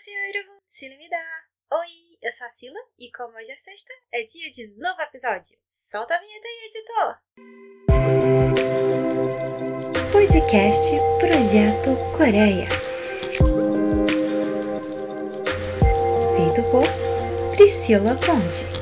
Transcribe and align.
Konnichiwa, 0.00 0.56
Shilimida! 0.66 1.16
Oi, 1.72 2.16
eu 2.22 2.32
sou 2.32 2.46
a 2.46 2.50
Sila 2.50 2.80
e 2.98 3.10
como 3.12 3.36
hoje 3.36 3.52
é 3.52 3.56
sexta, 3.56 3.92
é 4.12 4.22
dia 4.22 4.50
de 4.50 4.68
novo 4.78 5.00
episódio. 5.02 5.58
Solta 5.66 6.14
a 6.14 6.18
vinheta 6.18 6.48
aí, 6.48 6.68
editor! 6.68 7.18
Podcast 10.10 10.90
Projeto 11.18 11.96
Coreia 12.16 12.66
Feito 16.36 16.62
por 16.70 17.56
Priscila 17.56 18.16
Ponte. 18.16 18.79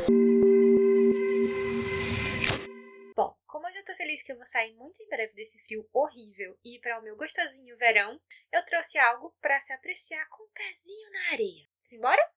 Sair 4.49 4.75
muito 4.75 5.03
em 5.03 5.09
breve 5.09 5.35
desse 5.35 5.59
frio 5.65 5.87
horrível 5.93 6.59
e 6.65 6.77
ir 6.77 6.81
para 6.81 6.99
o 6.99 7.03
meu 7.03 7.17
gostosinho 7.17 7.77
verão, 7.77 8.19
eu 8.51 8.65
trouxe 8.65 8.99
algo 8.99 9.35
para 9.41 9.61
se 9.61 9.73
apreciar 9.73 10.27
com 10.31 10.43
um 10.43 10.49
pezinho 10.55 11.13
na 11.13 11.33
areia. 11.33 11.69
Simbora? 11.79 12.31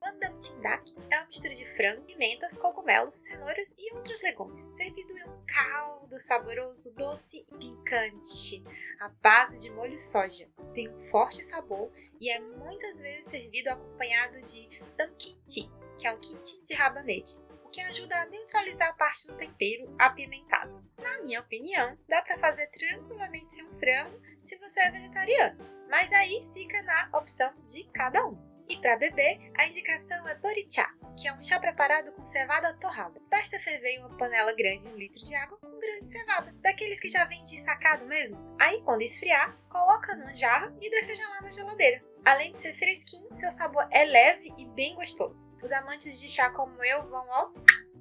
Mandamtindak 0.00 0.94
é 1.10 1.16
uma 1.18 1.26
mistura 1.26 1.54
de 1.54 1.66
frango, 1.66 2.02
pimentas, 2.02 2.56
cogumelos, 2.56 3.14
cenouras 3.16 3.72
e 3.78 3.94
outros 3.94 4.20
legumes, 4.22 4.60
servido 4.60 5.16
em 5.16 5.22
um 5.22 5.44
caldo 5.46 6.20
saboroso, 6.20 6.92
doce 6.94 7.46
e 7.48 7.56
picante, 7.56 8.64
à 8.98 9.08
base 9.08 9.60
de 9.60 9.70
molho 9.70 9.98
soja. 9.98 10.48
Tem 10.74 10.88
um 10.88 11.00
forte 11.10 11.44
sabor 11.44 11.92
e 12.20 12.30
é 12.30 12.38
muitas 12.38 13.00
vezes 13.00 13.26
servido 13.26 13.70
acompanhado 13.70 14.40
de 14.42 14.68
tamkinchi, 14.96 15.70
que 15.98 16.06
é 16.06 16.12
um 16.12 16.20
kimchi 16.20 16.62
de 16.62 16.74
rabanete, 16.74 17.36
o 17.64 17.70
que 17.70 17.80
ajuda 17.80 18.20
a 18.20 18.26
neutralizar 18.26 18.90
a 18.90 18.94
parte 18.94 19.26
do 19.26 19.36
tempero 19.36 19.94
apimentado. 19.98 20.84
Na 20.98 21.22
minha 21.22 21.40
opinião, 21.40 21.96
dá 22.08 22.20
para 22.20 22.38
fazer 22.38 22.66
tranquilamente 22.68 23.54
sem 23.54 23.64
um 23.64 23.72
frango 23.72 24.20
se 24.40 24.58
você 24.58 24.80
é 24.80 24.90
vegetariano, 24.90 25.58
mas 25.88 26.12
aí 26.12 26.46
fica 26.52 26.82
na 26.82 27.10
opção 27.14 27.52
de 27.62 27.84
cada 27.92 28.26
um. 28.26 28.50
E 28.68 28.76
para 28.76 28.96
beber, 28.96 29.50
a 29.56 29.66
indicação 29.66 30.28
é 30.28 30.34
borichá, 30.36 30.88
que 31.18 31.26
é 31.26 31.32
um 31.32 31.42
chá 31.42 31.58
preparado 31.58 32.12
com 32.12 32.24
cevada 32.24 32.72
torrada. 32.74 33.20
Basta 33.28 33.58
ferver 33.58 33.96
em 33.96 33.98
uma 33.98 34.16
panela 34.16 34.52
grande 34.52 34.88
um 34.88 34.96
litro 34.96 35.20
de 35.20 35.34
água 35.34 35.58
com 35.58 35.78
grão 35.78 35.98
de 35.98 36.04
cevada, 36.04 36.54
daqueles 36.60 37.00
que 37.00 37.08
já 37.08 37.24
vem 37.24 37.42
de 37.42 37.58
sacado 37.58 38.06
mesmo. 38.06 38.38
Aí, 38.60 38.80
quando 38.82 39.02
esfriar, 39.02 39.58
coloca 39.68 40.14
numa 40.14 40.32
jarra 40.32 40.72
e 40.80 40.88
deixa 40.88 41.16
gelar 41.16 41.42
na 41.42 41.50
geladeira. 41.50 42.09
Além 42.24 42.52
de 42.52 42.60
ser 42.60 42.74
fresquinho, 42.74 43.32
seu 43.32 43.50
sabor 43.50 43.86
é 43.90 44.04
leve 44.04 44.52
e 44.58 44.66
bem 44.66 44.94
gostoso. 44.94 45.50
Os 45.62 45.72
amantes 45.72 46.20
de 46.20 46.28
chá 46.28 46.50
como 46.50 46.82
eu 46.84 47.08
vão, 47.08 47.26
ó, 47.28 47.50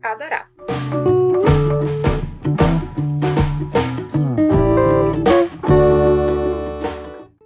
adorar. 0.01 0.51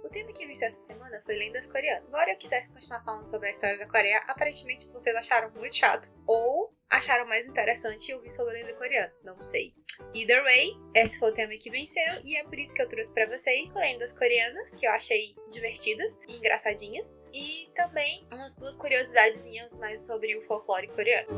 O 0.02 0.08
tema 0.08 0.32
que 0.32 0.46
venceu 0.46 0.68
essa 0.68 0.82
semana 0.82 1.20
foi 1.20 1.36
lendas 1.36 1.66
coreanas. 1.66 2.08
Embora 2.08 2.32
eu 2.32 2.36
quisesse 2.36 2.72
continuar 2.72 3.02
falando 3.04 3.26
sobre 3.26 3.48
a 3.48 3.50
história 3.50 3.78
da 3.78 3.86
Coreia, 3.86 4.22
aparentemente 4.26 4.90
vocês 4.90 5.14
acharam 5.14 5.50
muito 5.52 5.76
chato. 5.76 6.10
Ou 6.26 6.74
acharam 6.94 7.26
mais 7.26 7.46
interessante 7.46 8.14
ouvir 8.14 8.30
sobre 8.30 8.52
a 8.52 8.62
lenda 8.62 8.74
coreana. 8.74 9.12
Não 9.24 9.40
sei. 9.42 9.74
Either 10.12 10.42
way, 10.42 10.76
esse 10.94 11.18
foi 11.18 11.30
o 11.30 11.34
tema 11.34 11.52
que 11.56 11.70
venceu 11.70 12.20
e 12.24 12.36
é 12.36 12.44
por 12.44 12.58
isso 12.58 12.74
que 12.74 12.82
eu 12.82 12.88
trouxe 12.88 13.12
para 13.12 13.26
vocês 13.26 13.72
lendas 13.72 14.12
coreanas 14.12 14.74
que 14.74 14.86
eu 14.86 14.90
achei 14.90 15.34
divertidas 15.50 16.20
e 16.28 16.36
engraçadinhas 16.36 17.20
e 17.32 17.70
também 17.74 18.26
umas 18.32 18.56
duas 18.56 18.76
curiosidadezinhas 18.76 19.78
mais 19.78 20.04
sobre 20.04 20.36
o 20.36 20.42
folclore 20.42 20.88
coreano. 20.88 21.28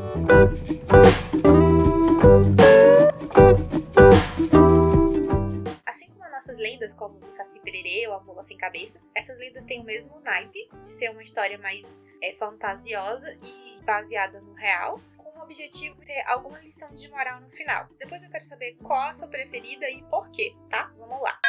Assim 5.84 6.08
como 6.08 6.24
as 6.24 6.32
nossas 6.32 6.58
lendas, 6.58 6.94
como 6.94 7.18
o 7.18 7.26
Saci 7.26 7.60
Pererê 7.60 8.08
ou 8.08 8.14
a 8.14 8.20
Mula 8.20 8.42
Sem 8.42 8.56
Cabeça, 8.56 9.02
essas 9.14 9.38
lendas 9.38 9.66
têm 9.66 9.80
o 9.80 9.84
mesmo 9.84 10.18
naipe 10.20 10.66
de 10.80 10.86
ser 10.86 11.10
uma 11.10 11.22
história 11.22 11.58
mais 11.58 12.06
é, 12.22 12.32
fantasiosa 12.32 13.38
e 13.42 13.84
baseada 13.84 14.40
no 14.40 14.54
real, 14.54 14.98
objetivo 15.46 16.04
ter 16.04 16.20
alguma 16.26 16.58
lição 16.58 16.92
de 16.92 17.08
moral 17.08 17.40
no 17.40 17.48
final. 17.48 17.88
Depois 17.98 18.22
eu 18.22 18.30
quero 18.30 18.44
saber 18.44 18.74
qual 18.76 19.08
a 19.08 19.12
sua 19.12 19.28
preferida 19.28 19.88
e 19.88 20.02
por 20.10 20.30
quê, 20.30 20.54
tá? 20.68 20.92
Vamos 20.96 21.22
lá! 21.22 21.40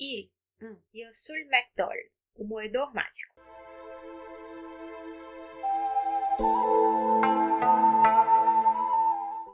E 0.00 0.30
hum, 0.60 0.80
Yosul 0.94 1.46
Macdor, 1.50 1.94
o 2.34 2.44
moedor 2.44 2.92
mágico. 2.94 3.36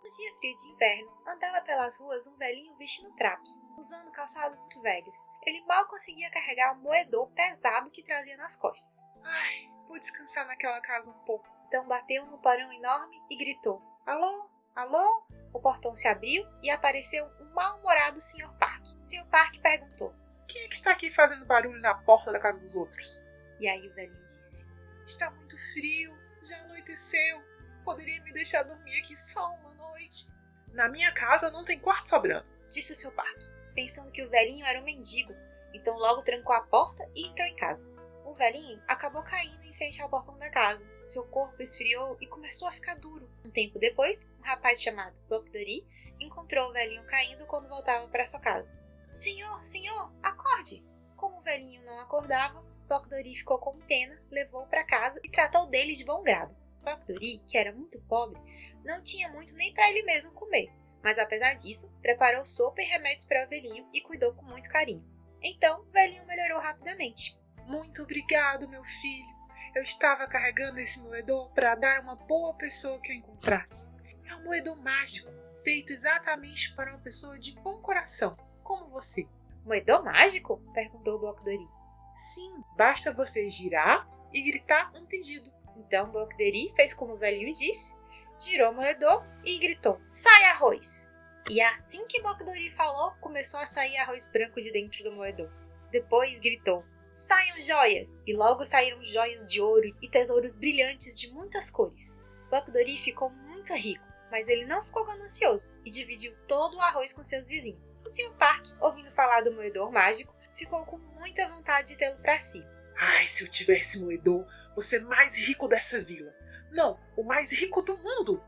No 0.03 0.17
dia 0.17 0.37
frio 0.37 0.55
de 0.55 0.69
inverno, 0.69 1.23
andava 1.27 1.61
pelas 1.63 1.99
ruas 1.99 2.27
um 2.29 2.37
velhinho 2.37 2.75
vestindo 2.75 3.15
trapos, 3.17 3.51
usando 3.77 4.13
calçados 4.13 4.61
muito 4.61 4.81
velhos. 4.83 5.19
Ele 5.45 5.65
mal 5.65 5.87
conseguia 5.89 6.31
carregar 6.31 6.77
o 6.77 6.81
moedor 6.81 7.29
pesado 7.33 7.91
que 7.91 8.05
trazia 8.05 8.37
nas 8.37 8.55
costas. 8.55 8.97
Ai, 9.25 9.69
vou 9.89 9.99
descansar 9.99 10.47
naquela 10.47 10.81
casa 10.81 11.11
um 11.11 11.25
pouco. 11.25 11.52
Então 11.73 11.89
bateu 11.89 12.27
no 12.27 12.37
porão 12.37 12.71
enorme 12.71 13.17
e 13.31 13.35
gritou. 13.35 13.81
Alô? 14.05 14.47
Alô? 14.77 15.27
O 15.55 15.59
portão 15.59 15.97
se 15.97 16.07
abriu 16.07 16.47
e 16.63 16.69
apareceu 16.69 17.25
um 17.41 17.47
mal-humorado 17.55 18.21
Sr. 18.21 18.53
Park. 18.59 18.85
Sr. 19.01 19.25
Park 19.31 19.59
perguntou. 19.63 20.15
Quem 20.47 20.61
é 20.65 20.69
que 20.69 20.75
está 20.75 20.91
aqui 20.93 21.11
fazendo 21.11 21.47
barulho 21.47 21.81
na 21.81 21.95
porta 21.95 22.31
da 22.31 22.39
casa 22.39 22.61
dos 22.61 22.77
outros? 22.77 23.23
E 23.59 23.67
aí 23.67 23.89
o 23.89 23.95
velhinho 23.95 24.23
disse. 24.23 24.71
Está 25.07 25.31
muito 25.31 25.57
frio, 25.73 26.15
já 26.43 26.59
anoiteceu. 26.59 27.43
Poderia 27.83 28.23
me 28.23 28.35
deixar 28.35 28.65
dormir 28.65 28.99
aqui 28.99 29.17
só 29.17 29.55
uma 29.55 29.73
noite? 29.73 30.31
Na 30.75 30.91
minha 30.91 31.11
casa 31.11 31.51
não 31.51 31.65
tem 31.65 31.79
quarto 31.79 32.11
sobrando. 32.11 32.45
Disse 32.69 32.93
o 32.93 32.97
Sr. 32.97 33.13
Park, 33.13 33.41
pensando 33.75 34.13
que 34.13 34.23
o 34.23 34.29
velhinho 34.29 34.67
era 34.67 34.79
um 34.79 34.85
mendigo. 34.85 35.35
Então 35.73 35.97
logo 35.97 36.21
trancou 36.21 36.55
a 36.55 36.67
porta 36.67 37.11
e 37.15 37.29
entrou 37.29 37.49
em 37.49 37.57
casa. 37.57 37.91
O 38.27 38.35
velhinho 38.35 38.79
acabou 38.87 39.23
caindo 39.23 39.65
frente 39.83 40.01
ao 40.01 40.09
portão 40.09 40.39
da 40.39 40.49
casa. 40.49 40.89
Seu 41.03 41.25
corpo 41.25 41.61
esfriou 41.61 42.17
e 42.21 42.27
começou 42.29 42.69
a 42.69 42.73
ficar 42.73 42.95
duro. 42.95 43.29
Um 43.45 43.51
tempo 43.51 43.81
depois, 43.81 44.31
um 44.39 44.43
rapaz 44.45 44.81
chamado 44.81 45.17
Bokdori 45.29 45.85
encontrou 46.21 46.71
o 46.71 46.73
velhinho 46.73 47.03
caindo 47.07 47.45
quando 47.47 47.69
voltava 47.69 48.07
para 48.07 48.25
sua 48.25 48.39
casa. 48.39 48.73
Senhor, 49.13 49.61
senhor, 49.65 50.13
acorde! 50.23 50.85
Como 51.17 51.39
o 51.39 51.41
velhinho 51.41 51.85
não 51.85 51.99
acordava, 51.99 52.65
Bokdori 52.89 53.35
ficou 53.35 53.59
com 53.59 53.77
pena, 53.81 54.23
levou-o 54.31 54.69
para 54.69 54.85
casa 54.85 55.21
e 55.25 55.29
tratou 55.29 55.67
dele 55.67 55.97
de 55.97 56.05
bom 56.05 56.23
grado. 56.23 56.55
Bokdori, 56.81 57.43
que 57.49 57.59
era 57.59 57.73
muito 57.73 58.01
pobre, 58.03 58.41
não 58.85 59.03
tinha 59.03 59.29
muito 59.31 59.53
nem 59.57 59.75
para 59.75 59.91
ele 59.91 60.05
mesmo 60.05 60.31
comer, 60.31 60.73
mas 61.03 61.19
apesar 61.19 61.55
disso, 61.55 61.93
preparou 62.01 62.47
sopa 62.47 62.83
e 62.83 62.85
remédios 62.85 63.25
para 63.25 63.45
o 63.45 63.49
velhinho 63.49 63.89
e 63.93 64.01
cuidou 64.01 64.33
com 64.33 64.45
muito 64.45 64.71
carinho. 64.71 65.05
Então, 65.43 65.81
o 65.81 65.91
velhinho 65.91 66.25
melhorou 66.25 66.61
rapidamente. 66.61 67.37
Muito 67.67 68.03
obrigado, 68.05 68.69
meu 68.69 68.85
filho. 68.85 69.42
Eu 69.75 69.83
estava 69.83 70.27
carregando 70.27 70.81
esse 70.81 71.01
moedor 71.01 71.51
para 71.53 71.75
dar 71.75 71.99
a 71.99 72.01
uma 72.03 72.15
boa 72.15 72.53
pessoa 72.55 73.01
que 73.01 73.11
eu 73.11 73.17
encontrasse. 73.17 73.91
É 74.27 74.35
um 74.37 74.45
moedor 74.45 74.77
mágico, 74.77 75.33
feito 75.65 75.95
exatamente 75.95 76.75
para 76.75 76.91
uma 76.91 77.01
pessoa 77.01 77.39
de 77.39 77.55
bom 77.61 77.81
coração, 77.81 78.37
como 78.63 78.91
você. 78.91 79.27
Moedor 79.65 80.05
mágico? 80.05 80.63
perguntou 80.75 81.19
Bokdori. 81.19 81.67
Sim, 82.15 82.63
basta 82.77 83.13
você 83.13 83.49
girar 83.49 84.07
e 84.31 84.43
gritar 84.43 84.93
um 84.95 85.07
pedido. 85.07 85.51
Então 85.77 86.11
Bokdori 86.11 86.71
fez 86.77 86.93
como 86.93 87.15
o 87.15 87.19
velhinho 87.19 87.55
disse, 87.55 87.99
girou 88.39 88.73
o 88.73 88.75
moedor 88.75 89.25
e 89.43 89.59
gritou: 89.59 89.99
Sai 90.07 90.45
arroz! 90.45 91.11
E 91.49 91.63
assim 91.63 92.07
que 92.07 92.21
Bokdori 92.21 92.71
falou, 92.71 93.13
começou 93.21 93.59
a 93.59 93.67
sair 93.67 93.97
arroz 93.97 94.31
branco 94.31 94.61
de 94.61 94.71
dentro 94.71 95.03
do 95.03 95.13
moedor. 95.13 95.51
Depois 95.91 96.39
gritou: 96.39 96.85
Saiam 97.15 97.61
joias! 97.61 98.19
E 98.27 98.35
logo 98.35 98.65
saíram 98.65 99.03
joias 99.05 99.51
de 99.51 99.61
ouro 99.61 99.95
e 100.01 100.09
tesouros 100.09 100.57
brilhantes 100.57 101.19
de 101.19 101.31
muitas 101.31 101.71
cores. 101.71 102.19
Bokdori 102.51 102.97
ficou 102.99 103.29
muito 103.31 103.75
rico, 103.75 104.05
mas 104.31 104.49
ele 104.49 104.65
não 104.65 104.83
ficou 104.83 105.05
ganancioso 105.05 105.73
e 105.85 105.91
dividiu 105.91 106.35
todo 106.49 106.77
o 106.77 106.81
arroz 106.81 107.13
com 107.13 107.23
seus 107.23 107.47
vizinhos. 107.47 107.93
O 108.05 108.09
Sr. 108.09 108.33
Park, 108.39 108.67
ouvindo 108.81 109.11
falar 109.11 109.43
do 109.43 109.53
moedor 109.53 109.93
mágico, 109.93 110.35
ficou 110.55 110.85
com 110.87 110.99
muita 110.99 111.49
vontade 111.49 111.89
de 111.89 111.99
tê-lo 111.99 112.19
para 112.19 112.39
si. 112.39 112.67
Ai, 112.97 113.27
se 113.27 113.45
eu 113.45 113.49
tivesse 113.49 114.01
moedor, 114.01 114.47
vou 114.75 114.83
ser 114.83 115.03
mais 115.03 115.37
rico 115.37 115.69
dessa 115.69 116.01
vila. 116.01 116.35
Não, 116.71 116.99
o 117.17 117.23
mais 117.23 117.53
rico 117.53 117.83
do 117.83 117.97
mundo. 117.99 118.43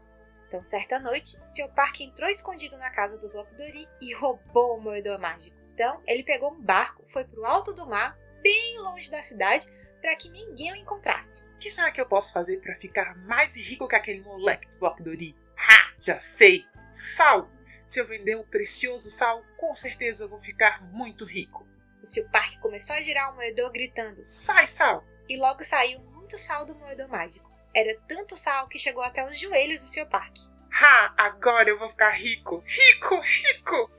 Então, 0.48 0.62
certa 0.62 0.98
noite, 0.98 1.36
Sr. 1.46 1.68
Park 1.74 2.00
entrou 2.00 2.30
escondido 2.30 2.78
na 2.78 2.90
casa 2.90 3.18
do 3.18 3.28
Bokdori 3.28 3.88
e 4.00 4.14
roubou 4.14 4.78
o 4.78 4.80
moedor 4.80 5.18
mágico. 5.18 5.56
Então, 5.74 6.00
ele 6.06 6.22
pegou 6.22 6.52
um 6.52 6.60
barco, 6.60 7.02
foi 7.08 7.24
para 7.24 7.40
o 7.40 7.44
alto 7.44 7.74
do 7.74 7.86
mar, 7.86 8.16
bem 8.44 8.78
longe 8.78 9.10
da 9.10 9.22
cidade, 9.22 9.66
para 10.02 10.14
que 10.14 10.28
ninguém 10.28 10.70
o 10.70 10.76
encontrasse. 10.76 11.48
O 11.54 11.58
que 11.58 11.70
será 11.70 11.90
que 11.90 11.98
eu 11.98 12.06
posso 12.06 12.30
fazer 12.30 12.60
para 12.60 12.76
ficar 12.76 13.16
mais 13.16 13.56
rico 13.56 13.88
que 13.88 13.96
aquele 13.96 14.20
moleque 14.20 14.68
do 14.68 14.76
Bokdori? 14.78 15.34
Ha! 15.56 15.94
Já 15.98 16.18
sei! 16.18 16.66
Sal! 16.92 17.50
Se 17.86 17.98
eu 17.98 18.06
vender 18.06 18.36
um 18.36 18.44
precioso 18.44 19.10
sal, 19.10 19.42
com 19.56 19.74
certeza 19.74 20.24
eu 20.24 20.28
vou 20.28 20.38
ficar 20.38 20.82
muito 20.92 21.24
rico. 21.24 21.66
O 22.02 22.06
Sr. 22.06 22.28
Park 22.30 22.58
começou 22.60 22.94
a 22.94 23.00
girar 23.00 23.32
o 23.32 23.36
moedor 23.36 23.72
gritando 23.72 24.22
Sai, 24.22 24.66
sal! 24.66 25.02
e 25.26 25.38
logo 25.38 25.64
saiu 25.64 26.00
muito 26.00 26.36
sal 26.36 26.66
do 26.66 26.74
moedor 26.74 27.08
mágico. 27.08 27.50
Era 27.74 27.98
tanto 28.06 28.36
sal 28.36 28.68
que 28.68 28.78
chegou 28.78 29.02
até 29.02 29.26
os 29.26 29.38
joelhos 29.38 29.82
do 29.82 29.88
Sr. 29.88 30.06
Park. 30.06 30.36
Ha! 30.70 31.14
Agora 31.16 31.70
eu 31.70 31.78
vou 31.78 31.88
ficar 31.88 32.10
rico! 32.10 32.62
Rico! 32.66 33.20
Rico! 33.20 33.90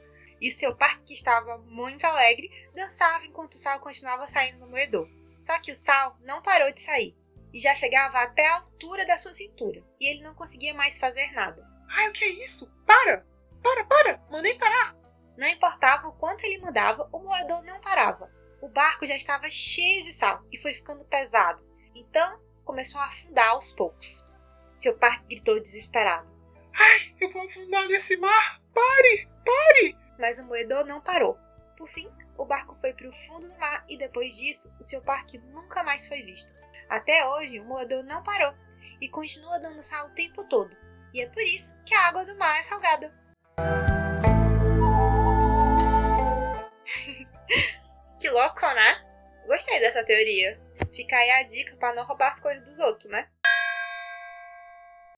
Seu 0.52 0.76
parque, 0.76 1.06
que 1.06 1.14
estava 1.14 1.58
muito 1.60 2.06
alegre, 2.06 2.50
dançava 2.74 3.26
enquanto 3.26 3.54
o 3.54 3.58
sal 3.58 3.80
continuava 3.80 4.28
saindo 4.28 4.60
no 4.60 4.68
moedor. 4.68 5.10
Só 5.40 5.60
que 5.60 5.72
o 5.72 5.76
sal 5.76 6.18
não 6.22 6.42
parou 6.42 6.72
de 6.72 6.82
sair 6.82 7.16
e 7.54 7.60
já 7.60 7.74
chegava 7.74 8.20
até 8.20 8.46
a 8.48 8.56
altura 8.56 9.06
da 9.06 9.18
sua 9.18 9.32
cintura, 9.32 9.82
e 9.98 10.08
ele 10.08 10.22
não 10.22 10.36
conseguia 10.36 10.74
mais 10.74 10.98
fazer 10.98 11.32
nada. 11.32 11.66
Ai, 11.90 12.10
o 12.10 12.12
que 12.12 12.26
é 12.26 12.30
isso? 12.44 12.70
Para! 12.86 13.26
Para, 13.64 13.86
para! 13.86 14.22
Mandei 14.30 14.56
parar! 14.56 14.94
Não 15.38 15.48
importava 15.48 16.08
o 16.08 16.14
quanto 16.14 16.44
ele 16.44 16.60
mudava, 16.60 17.08
o 17.12 17.20
moedor 17.20 17.64
não 17.64 17.80
parava. 17.80 18.30
O 18.62 18.68
barco 18.68 19.06
já 19.06 19.16
estava 19.16 19.50
cheio 19.50 20.04
de 20.04 20.12
sal 20.12 20.44
e 20.52 20.58
foi 20.58 20.74
ficando 20.74 21.06
pesado. 21.06 21.64
Então 21.94 22.42
começou 22.64 23.00
a 23.00 23.06
afundar 23.06 23.50
aos 23.50 23.72
poucos. 23.72 24.28
Seu 24.76 24.98
pai 24.98 25.22
gritou 25.30 25.60
desesperado. 25.60 26.28
Ai, 26.74 27.16
eu 27.22 27.30
vou 27.30 27.44
afundar 27.44 27.88
nesse 27.88 28.18
mar! 28.18 28.62
Pare! 28.74 29.30
Pare! 29.46 30.05
Mas 30.18 30.40
o 30.40 30.46
moedor 30.46 30.86
não 30.86 31.02
parou. 31.02 31.38
Por 31.78 31.88
fim, 31.88 32.10
o 32.38 32.46
barco 32.46 32.74
foi 32.74 32.94
para 32.94 33.10
o 33.10 33.14
fundo 33.14 33.50
do 33.50 33.58
mar 33.58 33.84
e 33.90 33.98
depois 33.98 34.36
disso, 34.36 34.74
o 34.80 34.84
seu 34.84 35.02
parque 35.02 35.38
nunca 35.38 35.84
mais 35.84 36.08
foi 36.08 36.22
visto. 36.22 36.54
Até 36.90 37.28
hoje, 37.28 37.60
o 37.60 37.66
moedor 37.66 38.04
não 38.04 38.24
parou 38.24 38.54
e 39.02 39.10
continua 39.10 39.60
dando 39.60 39.84
sal 39.84 40.08
o 40.08 40.14
tempo 40.14 40.44
todo. 40.46 40.76
E 41.14 41.22
é 41.22 41.28
por 41.28 41.42
isso 41.42 41.82
que 41.84 41.94
a 41.94 42.08
água 42.08 42.26
do 42.26 42.38
mar 42.38 42.60
é 42.60 42.64
salgada. 42.64 43.14
que 48.20 48.30
louco, 48.30 48.62
né? 48.62 49.06
Gostei 49.46 49.80
dessa 49.80 50.04
teoria. 50.04 50.60
Fica 50.94 51.18
aí 51.18 51.30
a 51.32 51.44
dica 51.44 51.76
para 51.78 51.94
não 51.94 52.06
roubar 52.06 52.30
as 52.30 52.40
coisas 52.40 52.66
dos 52.66 52.80
outros, 52.80 53.10
né? 53.10 53.30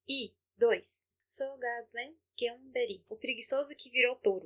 E 0.07 0.33
2. 0.57 1.07
Sogablen 1.25 2.15
Kemberi, 2.37 3.03
o 3.09 3.15
preguiçoso 3.15 3.75
que 3.75 3.89
virou 3.89 4.15
touro. 4.17 4.45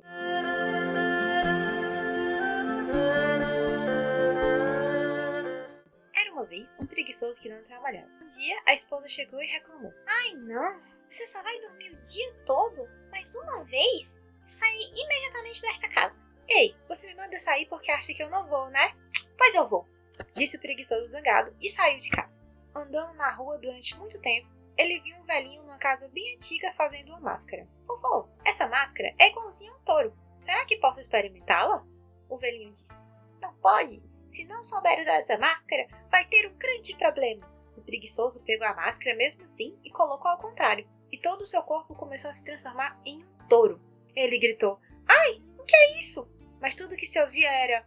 Era 6.14 6.32
uma 6.32 6.46
vez 6.46 6.74
um 6.80 6.86
preguiçoso 6.86 7.38
que 7.38 7.50
não 7.50 7.62
trabalhava. 7.62 8.08
Um 8.22 8.26
dia 8.26 8.58
a 8.64 8.72
esposa 8.72 9.10
chegou 9.10 9.42
e 9.42 9.46
reclamou: 9.46 9.92
Ai 10.06 10.32
não, 10.32 10.80
você 11.10 11.26
só 11.26 11.42
vai 11.42 11.60
dormir 11.60 11.90
o 11.90 12.00
dia 12.00 12.32
todo? 12.46 12.88
Mais 13.10 13.34
uma 13.34 13.62
vez? 13.64 14.18
Sai 14.46 14.74
imediatamente 14.74 15.60
desta 15.60 15.86
casa. 15.90 16.18
Ei, 16.48 16.74
você 16.88 17.06
me 17.08 17.14
manda 17.14 17.38
sair 17.38 17.66
porque 17.66 17.90
acha 17.90 18.14
que 18.14 18.22
eu 18.22 18.30
não 18.30 18.48
vou, 18.48 18.70
né? 18.70 18.96
Pois 19.36 19.54
eu 19.54 19.68
vou, 19.68 19.86
disse 20.34 20.56
o 20.56 20.60
preguiçoso 20.60 21.04
zangado 21.08 21.54
e 21.60 21.68
saiu 21.68 21.98
de 21.98 22.08
casa. 22.08 22.42
Andando 22.74 23.14
na 23.18 23.30
rua 23.32 23.58
durante 23.58 23.94
muito 23.98 24.18
tempo, 24.18 24.48
ele 24.76 25.00
viu 25.00 25.16
um 25.18 25.22
velhinho 25.22 25.62
numa 25.62 25.78
casa 25.78 26.08
bem 26.08 26.34
antiga 26.34 26.72
fazendo 26.74 27.08
uma 27.08 27.20
máscara. 27.20 27.68
Vovô, 27.86 28.28
essa 28.44 28.68
máscara 28.68 29.14
é 29.18 29.30
igualzinha 29.30 29.72
a 29.72 29.76
um 29.76 29.80
touro. 29.80 30.16
Será 30.38 30.64
que 30.64 30.78
posso 30.78 31.00
experimentá-la? 31.00 31.84
O 32.28 32.38
velhinho 32.38 32.72
disse. 32.72 33.10
Não 33.40 33.54
pode. 33.56 34.02
Se 34.26 34.44
não 34.46 34.64
souber 34.64 35.00
usar 35.00 35.14
essa 35.14 35.36
máscara, 35.36 35.86
vai 36.10 36.26
ter 36.26 36.50
um 36.50 36.56
grande 36.56 36.96
problema. 36.96 37.50
O 37.76 37.82
preguiçoso 37.82 38.44
pegou 38.44 38.66
a 38.66 38.74
máscara 38.74 39.16
mesmo 39.16 39.44
assim 39.44 39.78
e 39.84 39.90
colocou 39.90 40.30
ao 40.30 40.38
contrário. 40.38 40.88
E 41.10 41.18
todo 41.18 41.42
o 41.42 41.46
seu 41.46 41.62
corpo 41.62 41.94
começou 41.94 42.30
a 42.30 42.34
se 42.34 42.44
transformar 42.44 42.98
em 43.04 43.24
um 43.24 43.48
touro. 43.48 43.80
Ele 44.16 44.38
gritou: 44.38 44.80
Ai, 45.06 45.42
o 45.58 45.64
que 45.64 45.76
é 45.76 45.98
isso? 45.98 46.32
Mas 46.60 46.74
tudo 46.74 46.96
que 46.96 47.06
se 47.06 47.20
ouvia 47.20 47.50
era 47.50 47.84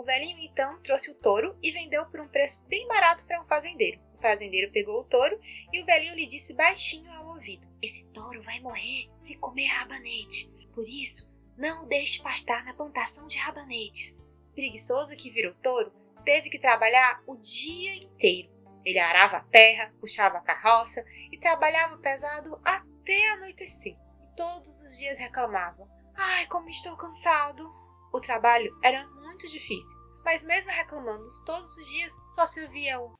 velhinho 0.11 0.39
então 0.39 0.81
trouxe 0.81 1.09
o 1.09 1.15
touro 1.15 1.57
e 1.63 1.71
vendeu 1.71 2.05
por 2.07 2.19
um 2.19 2.27
preço 2.27 2.65
bem 2.67 2.85
barato 2.85 3.23
para 3.23 3.39
um 3.39 3.45
fazendeiro. 3.45 4.01
O 4.13 4.17
fazendeiro 4.17 4.69
pegou 4.69 4.99
o 4.99 5.03
touro 5.05 5.39
e 5.71 5.81
o 5.81 5.85
velhinho 5.85 6.15
lhe 6.15 6.27
disse 6.27 6.53
baixinho 6.53 7.09
ao 7.13 7.29
ouvido: 7.29 7.65
Esse 7.81 8.11
touro 8.11 8.41
vai 8.41 8.59
morrer 8.59 9.09
se 9.15 9.37
comer 9.37 9.67
rabanete. 9.67 10.51
Por 10.73 10.85
isso, 10.87 11.33
não 11.57 11.83
o 11.83 11.87
deixe 11.87 12.21
pastar 12.21 12.65
na 12.65 12.73
plantação 12.73 13.25
de 13.25 13.37
rabanetes. 13.37 14.21
Preguiçoso 14.53 15.15
que 15.15 15.29
virou 15.29 15.53
touro, 15.63 15.93
teve 16.25 16.49
que 16.49 16.59
trabalhar 16.59 17.23
o 17.25 17.37
dia 17.37 17.95
inteiro. 17.95 18.51
Ele 18.83 18.99
arava 18.99 19.37
a 19.37 19.43
terra, 19.43 19.93
puxava 20.01 20.39
a 20.39 20.41
carroça 20.41 21.05
e 21.31 21.37
trabalhava 21.37 21.97
pesado 21.97 22.59
até 22.65 23.29
anoitecer. 23.29 23.93
E 23.93 24.35
todos 24.35 24.81
os 24.81 24.97
dias 24.97 25.17
reclamava: 25.17 25.87
Ai, 26.15 26.47
como 26.47 26.67
estou 26.67 26.97
cansado! 26.97 27.71
O 28.13 28.19
trabalho 28.19 28.77
era 28.83 29.07
muito 29.41 29.47
difícil, 29.47 29.97
mas 30.23 30.43
mesmo 30.43 30.69
reclamando 30.69 31.23
todos 31.45 31.75
os 31.75 31.87
dias, 31.87 32.13
só 32.29 32.45
se 32.45 32.61
ouvia 32.61 32.99
o. 32.99 33.13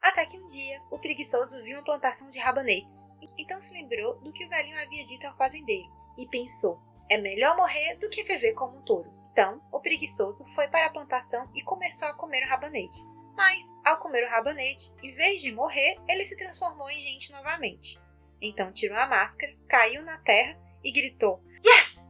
Até 0.00 0.24
que 0.24 0.38
um 0.38 0.46
dia, 0.46 0.80
o 0.90 0.98
preguiçoso 0.98 1.62
viu 1.62 1.76
uma 1.76 1.84
plantação 1.84 2.30
de 2.30 2.38
rabanetes. 2.38 3.06
Então 3.36 3.60
se 3.60 3.72
lembrou 3.72 4.18
do 4.20 4.32
que 4.32 4.46
o 4.46 4.48
velhinho 4.48 4.80
havia 4.80 5.04
dito 5.04 5.26
ao 5.26 5.36
fazendeiro 5.36 5.86
e 6.16 6.26
pensou: 6.26 6.80
é 7.10 7.18
melhor 7.18 7.56
morrer 7.56 7.96
do 7.96 8.08
que 8.08 8.22
viver 8.22 8.54
como 8.54 8.78
um 8.78 8.82
touro. 8.82 9.12
Então, 9.32 9.62
o 9.70 9.78
preguiçoso 9.78 10.44
foi 10.54 10.66
para 10.66 10.86
a 10.86 10.90
plantação 10.90 11.48
e 11.54 11.62
começou 11.62 12.08
a 12.08 12.14
comer 12.14 12.44
o 12.44 12.48
rabanete. 12.48 12.98
Mas, 13.36 13.62
ao 13.84 14.00
comer 14.00 14.24
o 14.24 14.30
rabanete, 14.30 14.92
em 15.00 15.14
vez 15.14 15.40
de 15.40 15.52
morrer, 15.52 15.96
ele 16.08 16.24
se 16.24 16.36
transformou 16.36 16.90
em 16.90 16.98
gente 16.98 17.30
novamente. 17.30 18.00
Então 18.40 18.72
tirou 18.72 18.96
a 18.96 19.06
máscara, 19.06 19.54
caiu 19.68 20.02
na 20.02 20.18
terra 20.18 20.58
e 20.82 20.90
gritou! 20.90 21.40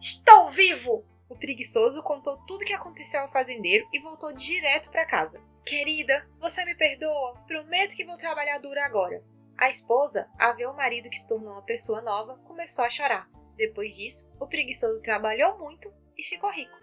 Estou 0.01 0.49
vivo! 0.49 1.05
O 1.29 1.37
preguiçoso 1.37 2.05
contou 2.05 2.39
tudo 2.47 2.63
o 2.63 2.65
que 2.65 2.73
aconteceu 2.73 3.21
ao 3.21 3.29
fazendeiro 3.29 3.87
e 3.93 3.99
voltou 3.99 4.33
direto 4.33 4.91
para 4.91 5.05
casa. 5.05 5.43
Querida, 5.67 6.25
você 6.39 6.65
me 6.65 6.75
perdoa? 6.75 7.35
Prometo 7.49 7.97
que 7.97 8.05
vou 8.05 8.17
trabalhar 8.17 8.59
duro 8.59 8.81
agora. 8.81 9.23
A 9.59 9.69
esposa, 9.69 10.31
a 10.39 10.53
ver 10.53 10.67
o 10.67 10.77
marido 10.77 11.11
que 11.11 11.19
se 11.19 11.27
tornou 11.27 11.53
uma 11.53 11.65
pessoa 11.65 12.01
nova, 12.01 12.39
começou 12.47 12.85
a 12.85 12.89
chorar. 12.89 13.29
Depois 13.57 13.97
disso, 13.97 14.33
o 14.41 14.47
preguiçoso 14.47 15.03
trabalhou 15.03 15.59
muito 15.59 15.93
e 16.17 16.23
ficou 16.23 16.51
rico. 16.53 16.79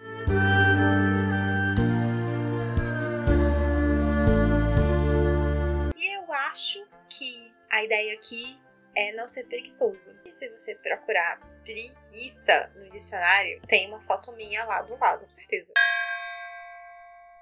E 5.96 6.18
eu 6.18 6.34
acho 6.34 6.86
que 7.10 7.50
a 7.72 7.82
ideia 7.82 8.14
aqui 8.14 8.60
é 8.94 9.14
não 9.14 9.26
ser 9.26 9.46
preguiçoso. 9.46 10.14
E 10.26 10.34
se 10.34 10.50
você 10.50 10.76
procurar 10.76 11.55
preguiça 11.66 12.72
no 12.76 12.90
dicionário, 12.92 13.60
tem 13.68 13.88
uma 13.88 14.00
foto 14.02 14.32
minha 14.34 14.64
lá 14.66 14.84
do 14.84 14.96
lado, 14.98 15.26
com 15.26 15.30
certeza. 15.30 15.74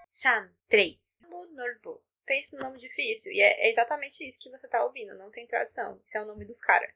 Sam 0.09 0.49
3. 0.69 1.19
Norbo. 1.53 2.01
Pensa 2.25 2.55
no 2.55 2.63
nome 2.63 2.79
difícil. 2.79 3.33
E 3.33 3.41
é 3.41 3.69
exatamente 3.69 4.25
isso 4.25 4.39
que 4.39 4.49
você 4.49 4.67
tá 4.67 4.83
ouvindo. 4.83 5.13
Não 5.17 5.29
tem 5.29 5.45
tradução. 5.45 5.99
Esse 6.05 6.17
é 6.17 6.21
o 6.21 6.25
nome 6.25 6.45
dos 6.45 6.59
caras. 6.61 6.89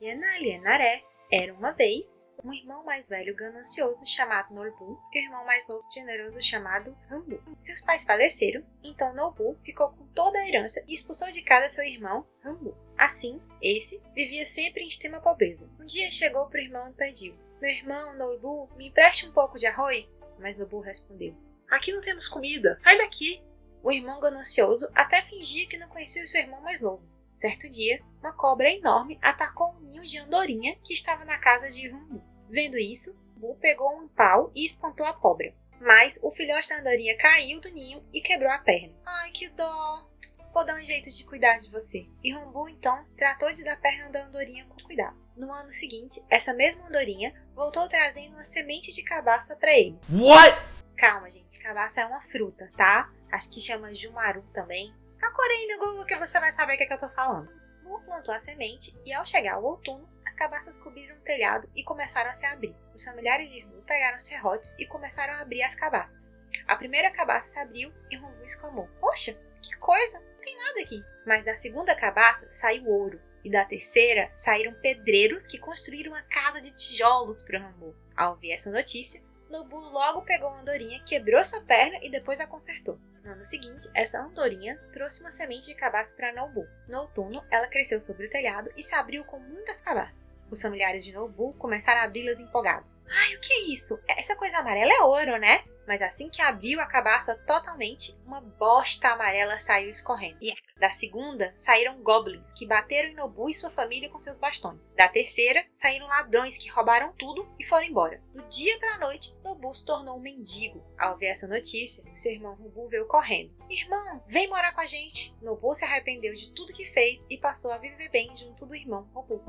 Yenali 0.00 0.48
Yenaré 0.48 1.04
era 1.32 1.54
uma 1.54 1.72
vez 1.72 2.30
um 2.44 2.52
irmão 2.52 2.84
mais 2.84 3.08
velho 3.08 3.34
ganancioso 3.34 4.04
chamado 4.04 4.52
Norbu 4.52 5.00
e 5.14 5.18
um 5.18 5.22
irmão 5.22 5.46
mais 5.46 5.66
novo 5.66 5.82
generoso 5.90 6.42
chamado 6.42 6.94
Rambu. 7.08 7.42
Seus 7.62 7.80
pais 7.80 8.04
faleceram, 8.04 8.62
então 8.84 9.14
Norbu 9.14 9.56
ficou 9.60 9.92
com 9.92 10.06
toda 10.08 10.38
a 10.38 10.46
herança 10.46 10.84
e 10.86 10.92
expulsou 10.92 11.30
de 11.30 11.40
casa 11.40 11.70
seu 11.70 11.84
irmão 11.84 12.26
Rambu. 12.44 12.76
Assim, 12.98 13.40
esse 13.62 14.02
vivia 14.14 14.44
sempre 14.44 14.84
em 14.84 14.88
extrema 14.88 15.22
pobreza. 15.22 15.70
Um 15.80 15.86
dia 15.86 16.10
chegou 16.10 16.50
para 16.50 16.60
o 16.60 16.64
irmão 16.64 16.90
e 16.90 16.92
pediu: 16.92 17.34
Meu 17.62 17.70
irmão 17.70 18.14
Norbu, 18.14 18.68
me 18.76 18.88
empreste 18.88 19.26
um 19.26 19.32
pouco 19.32 19.58
de 19.58 19.66
arroz? 19.66 20.20
Mas 20.38 20.58
Norbu 20.58 20.80
respondeu: 20.80 21.34
Aqui 21.70 21.92
não 21.92 22.02
temos 22.02 22.28
comida, 22.28 22.76
sai 22.78 22.98
daqui! 22.98 23.42
O 23.82 23.90
irmão 23.90 24.20
ganancioso 24.20 24.86
até 24.94 25.22
fingia 25.22 25.66
que 25.66 25.78
não 25.78 25.88
conhecia 25.88 26.22
o 26.22 26.28
seu 26.28 26.42
irmão 26.42 26.60
mais 26.60 26.82
novo. 26.82 27.02
Certo 27.34 27.68
dia, 27.68 28.02
uma 28.20 28.32
cobra 28.32 28.70
enorme 28.70 29.18
atacou 29.20 29.72
um 29.72 29.80
ninho 29.80 30.02
de 30.02 30.18
andorinha 30.18 30.76
que 30.84 30.92
estava 30.92 31.24
na 31.24 31.38
casa 31.38 31.68
de 31.68 31.88
Rumbu. 31.88 32.22
Vendo 32.48 32.78
isso, 32.78 33.18
Bu 33.36 33.56
pegou 33.56 33.90
um 33.98 34.08
pau 34.08 34.52
e 34.54 34.64
espantou 34.64 35.04
a 35.06 35.12
cobra. 35.12 35.52
Mas 35.80 36.20
o 36.22 36.30
filhote 36.30 36.68
da 36.68 36.78
andorinha 36.78 37.16
caiu 37.16 37.60
do 37.60 37.68
ninho 37.70 38.04
e 38.12 38.20
quebrou 38.20 38.50
a 38.50 38.58
perna. 38.58 38.94
Ai, 39.04 39.30
que 39.32 39.48
dó! 39.48 40.08
Vou 40.54 40.64
dar 40.66 40.78
um 40.78 40.82
jeito 40.82 41.10
de 41.10 41.24
cuidar 41.24 41.56
de 41.56 41.70
você. 41.70 42.06
E 42.22 42.32
Rumbu 42.32 42.68
então 42.68 43.04
tratou 43.16 43.52
de 43.52 43.64
dar 43.64 43.72
a 43.72 43.76
perna 43.76 44.10
da 44.10 44.26
andorinha 44.26 44.66
com 44.66 44.76
cuidado. 44.84 45.16
No 45.36 45.50
ano 45.50 45.72
seguinte, 45.72 46.22
essa 46.28 46.52
mesma 46.52 46.86
andorinha 46.86 47.32
voltou 47.54 47.88
trazendo 47.88 48.34
uma 48.34 48.44
semente 48.44 48.92
de 48.92 49.02
cabaça 49.02 49.56
para 49.56 49.72
ele. 49.72 49.98
What? 50.10 50.56
Calma, 50.94 51.30
gente, 51.30 51.58
cabaça 51.58 52.02
é 52.02 52.06
uma 52.06 52.20
fruta, 52.20 52.70
tá? 52.76 53.10
Acho 53.30 53.50
que 53.50 53.60
chama 53.60 53.94
jumaru 53.94 54.42
também. 54.52 54.94
Procure 55.22 55.52
aí 55.52 55.68
no 55.68 55.78
Google 55.78 56.04
que 56.04 56.16
você 56.16 56.40
vai 56.40 56.50
saber 56.50 56.74
o 56.74 56.76
que, 56.76 56.82
é 56.82 56.86
que 56.86 56.94
eu 56.94 56.98
tô 56.98 57.08
falando. 57.10 57.48
Mu 57.84 58.02
plantou 58.02 58.34
a 58.34 58.40
semente 58.40 58.92
e 59.06 59.12
ao 59.12 59.24
chegar 59.24 59.56
o 59.60 59.64
outono, 59.64 60.08
as 60.26 60.34
cabaças 60.34 60.76
cobriram 60.76 61.14
o 61.14 61.20
telhado 61.20 61.70
e 61.76 61.84
começaram 61.84 62.28
a 62.28 62.34
se 62.34 62.44
abrir. 62.44 62.74
Os 62.92 63.04
familiares 63.04 63.48
de 63.48 63.64
Mu 63.64 63.82
pegaram 63.82 64.18
serrotes 64.18 64.76
e 64.80 64.84
começaram 64.84 65.34
a 65.34 65.40
abrir 65.42 65.62
as 65.62 65.76
cabaças. 65.76 66.34
A 66.66 66.74
primeira 66.74 67.08
cabaça 67.12 67.46
se 67.46 67.58
abriu 67.60 67.92
e 68.10 68.16
Rumbu 68.16 68.42
exclamou: 68.42 68.88
Poxa, 69.00 69.38
que 69.62 69.76
coisa! 69.76 70.18
Não 70.18 70.40
tem 70.40 70.58
nada 70.58 70.80
aqui. 70.80 71.00
Mas 71.24 71.44
da 71.44 71.54
segunda 71.54 71.94
cabaça 71.94 72.50
saiu 72.50 72.88
ouro. 72.88 73.20
E 73.44 73.50
da 73.50 73.64
terceira 73.64 74.28
saíram 74.34 74.74
pedreiros 74.74 75.46
que 75.46 75.56
construíram 75.56 76.10
uma 76.10 76.22
casa 76.22 76.60
de 76.60 76.74
tijolos 76.74 77.44
para 77.44 77.60
Rambu. 77.60 77.94
Ao 78.16 78.32
ouvir 78.32 78.50
essa 78.50 78.72
notícia, 78.72 79.22
Nobu 79.48 79.76
logo 79.76 80.22
pegou 80.22 80.48
uma 80.48 80.62
andorinha, 80.62 81.00
quebrou 81.04 81.44
sua 81.44 81.60
perna 81.60 82.00
e 82.02 82.10
depois 82.10 82.40
a 82.40 82.46
consertou. 82.46 82.98
No 83.24 83.32
ano 83.32 83.44
seguinte, 83.44 83.88
essa 83.94 84.20
andorinha 84.20 84.76
trouxe 84.92 85.20
uma 85.20 85.30
semente 85.30 85.66
de 85.66 85.74
cabaça 85.74 86.14
para 86.16 86.32
Nobu. 86.32 86.66
No 86.88 87.02
outono, 87.02 87.44
ela 87.50 87.68
cresceu 87.68 88.00
sobre 88.00 88.26
o 88.26 88.30
telhado 88.30 88.70
e 88.76 88.82
se 88.82 88.94
abriu 88.94 89.24
com 89.24 89.38
muitas 89.38 89.80
cabaças. 89.80 90.34
Os 90.50 90.60
familiares 90.60 91.04
de 91.04 91.12
Nobu 91.12 91.52
começaram 91.54 92.00
a 92.00 92.04
abri-las 92.04 92.40
empolgados. 92.40 93.00
Ai, 93.08 93.36
o 93.36 93.40
que 93.40 93.52
é 93.52 93.72
isso? 93.72 93.98
Essa 94.08 94.34
coisa 94.34 94.58
amarela 94.58 94.92
é 94.92 95.02
ouro, 95.02 95.38
né? 95.38 95.64
Mas 95.86 96.00
assim 96.00 96.28
que 96.28 96.40
abriu 96.40 96.80
a 96.80 96.86
cabaça 96.86 97.34
totalmente, 97.46 98.16
uma 98.24 98.40
bosta 98.40 99.08
amarela 99.08 99.58
saiu 99.58 99.90
escorrendo. 99.90 100.38
Da 100.78 100.90
segunda, 100.90 101.52
saíram 101.54 102.02
goblins 102.02 102.52
que 102.52 102.66
bateram 102.66 103.08
em 103.08 103.14
Nobu 103.14 103.48
e 103.48 103.54
sua 103.54 103.70
família 103.70 104.08
com 104.08 104.18
seus 104.18 104.38
bastões. 104.38 104.94
Da 104.94 105.08
terceira, 105.08 105.64
saíram 105.70 106.06
ladrões 106.06 106.58
que 106.58 106.68
roubaram 106.68 107.12
tudo 107.12 107.48
e 107.58 107.64
foram 107.64 107.84
embora. 107.84 108.20
Do 108.34 108.42
dia 108.48 108.78
para 108.78 108.94
a 108.94 108.98
noite, 108.98 109.34
Nobu 109.44 109.72
se 109.74 109.84
tornou 109.84 110.16
um 110.16 110.20
mendigo. 110.20 110.84
Ao 110.98 111.16
ver 111.16 111.26
essa 111.26 111.46
notícia, 111.46 112.02
seu 112.14 112.32
irmão 112.32 112.56
Nobu 112.56 112.88
veio 112.88 113.06
correndo. 113.06 113.54
Irmão, 113.70 114.22
vem 114.26 114.48
morar 114.48 114.72
com 114.72 114.80
a 114.80 114.86
gente. 114.86 115.36
Nobu 115.40 115.74
se 115.74 115.84
arrependeu 115.84 116.34
de 116.34 116.52
tudo 116.52 116.72
que 116.72 116.86
fez 116.86 117.24
e 117.30 117.38
passou 117.38 117.70
a 117.70 117.78
viver 117.78 118.08
bem 118.10 118.34
junto 118.36 118.66
do 118.66 118.74
irmão 118.74 119.08
Nobu. 119.14 119.42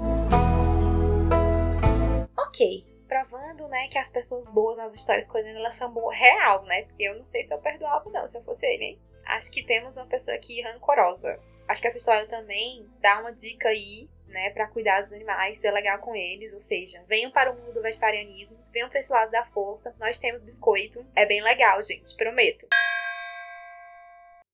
Ok, 2.37 2.85
provando, 3.13 3.67
né, 3.67 3.87
que 3.89 3.99
as 3.99 4.09
pessoas 4.09 4.51
boas 4.51 4.77
nas 4.77 4.95
histórias 4.95 5.27
coreanas 5.27 5.55
elas 5.55 5.75
são 5.75 5.91
boas 5.91 6.17
real, 6.17 6.63
né? 6.65 6.81
Porque 6.83 7.03
eu 7.03 7.15
não 7.15 7.25
sei 7.27 7.43
se 7.43 7.53
eu 7.53 7.59
perdoava 7.59 8.09
não, 8.09 8.27
se 8.27 8.35
eu 8.35 8.43
fosse 8.43 8.65
ele, 8.65 8.83
hein? 8.83 9.01
Acho 9.25 9.51
que 9.51 9.63
temos 9.63 9.97
uma 9.97 10.07
pessoa 10.07 10.35
aqui 10.35 10.61
rancorosa. 10.61 11.39
Acho 11.67 11.79
que 11.79 11.87
essa 11.87 11.97
história 11.97 12.27
também 12.27 12.89
dá 12.99 13.21
uma 13.21 13.31
dica 13.31 13.69
aí, 13.69 14.09
né, 14.25 14.49
para 14.49 14.67
cuidar 14.67 15.01
dos 15.01 15.13
animais, 15.13 15.59
ser 15.59 15.69
legal 15.69 15.99
com 15.99 16.15
eles, 16.15 16.53
ou 16.53 16.59
seja, 16.59 17.03
venham 17.07 17.29
para 17.29 17.51
o 17.51 17.55
mundo 17.55 17.73
do 17.73 17.83
vegetarianismo, 17.83 18.57
venham 18.71 18.89
para 18.89 18.99
esse 18.99 19.13
lado 19.13 19.29
da 19.29 19.45
força. 19.45 19.95
Nós 19.99 20.17
temos 20.17 20.43
biscoito, 20.43 21.05
é 21.15 21.23
bem 21.23 21.41
legal, 21.43 21.83
gente, 21.83 22.17
prometo. 22.17 22.67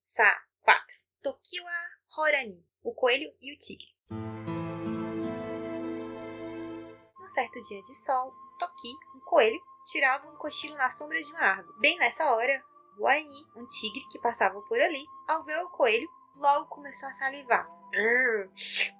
Sa 0.02 0.38
4. 0.64 0.84
Tokiwa 1.24 1.72
Horani, 2.18 2.62
o 2.84 2.94
coelho 2.94 3.34
e 3.42 3.54
o 3.54 3.58
tigre. 3.58 3.88
Um 7.22 7.28
certo 7.30 7.62
dia 7.70 7.82
de 7.84 7.96
sol, 7.96 8.34
Toki, 8.60 8.92
um 9.16 9.22
coelho, 9.22 9.62
tirava 9.86 10.30
um 10.30 10.36
cochilo 10.36 10.76
na 10.76 10.90
sombra 10.90 11.20
de 11.20 11.32
uma 11.32 11.40
árvore. 11.40 11.80
Bem 11.80 11.98
nessa 11.98 12.26
hora, 12.26 12.62
Guani, 12.98 13.48
um 13.56 13.66
tigre 13.66 14.06
que 14.12 14.20
passava 14.20 14.62
por 14.64 14.80
ali, 14.80 15.06
ao 15.28 15.42
ver 15.44 15.58
o 15.60 15.70
coelho, 15.70 16.10
logo 16.36 16.68
começou 16.68 17.08
a 17.08 17.14
salivar. 17.14 17.68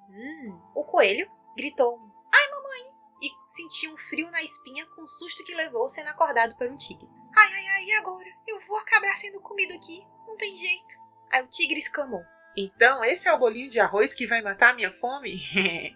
Hum. 0.10 0.62
O 0.74 0.84
coelho 0.86 1.30
gritou 1.56 2.00
Ai, 2.34 2.52
mamãe! 2.52 3.00
E 3.22 3.30
sentiu 3.48 3.94
um 3.94 3.98
frio 3.98 4.32
na 4.32 4.42
espinha 4.42 4.86
com 4.96 5.04
o 5.04 5.08
susto 5.08 5.44
que 5.44 5.54
levou 5.54 5.90
sendo 5.90 6.08
acordado 6.10 6.56
por 6.56 6.68
um 6.68 6.78
tigre. 6.78 7.08
Ai, 7.36 7.54
ai, 7.54 7.68
ai, 7.68 7.86
e 7.86 7.94
agora? 7.94 8.30
Eu 8.48 8.60
vou 8.62 8.78
acabar 8.78 9.16
sendo 9.18 9.42
comido 9.42 9.74
aqui. 9.74 10.02
Não 10.26 10.38
tem 10.38 10.56
jeito. 10.56 10.96
Aí 11.32 11.44
o 11.44 11.48
tigre 11.48 11.78
exclamou. 11.78 12.24
Então 12.56 13.04
esse 13.04 13.28
é 13.28 13.34
o 13.34 13.38
bolinho 13.38 13.70
de 13.70 13.80
arroz 13.80 14.14
que 14.14 14.26
vai 14.26 14.42
matar 14.42 14.76
minha 14.76 14.92
fome? 14.92 15.40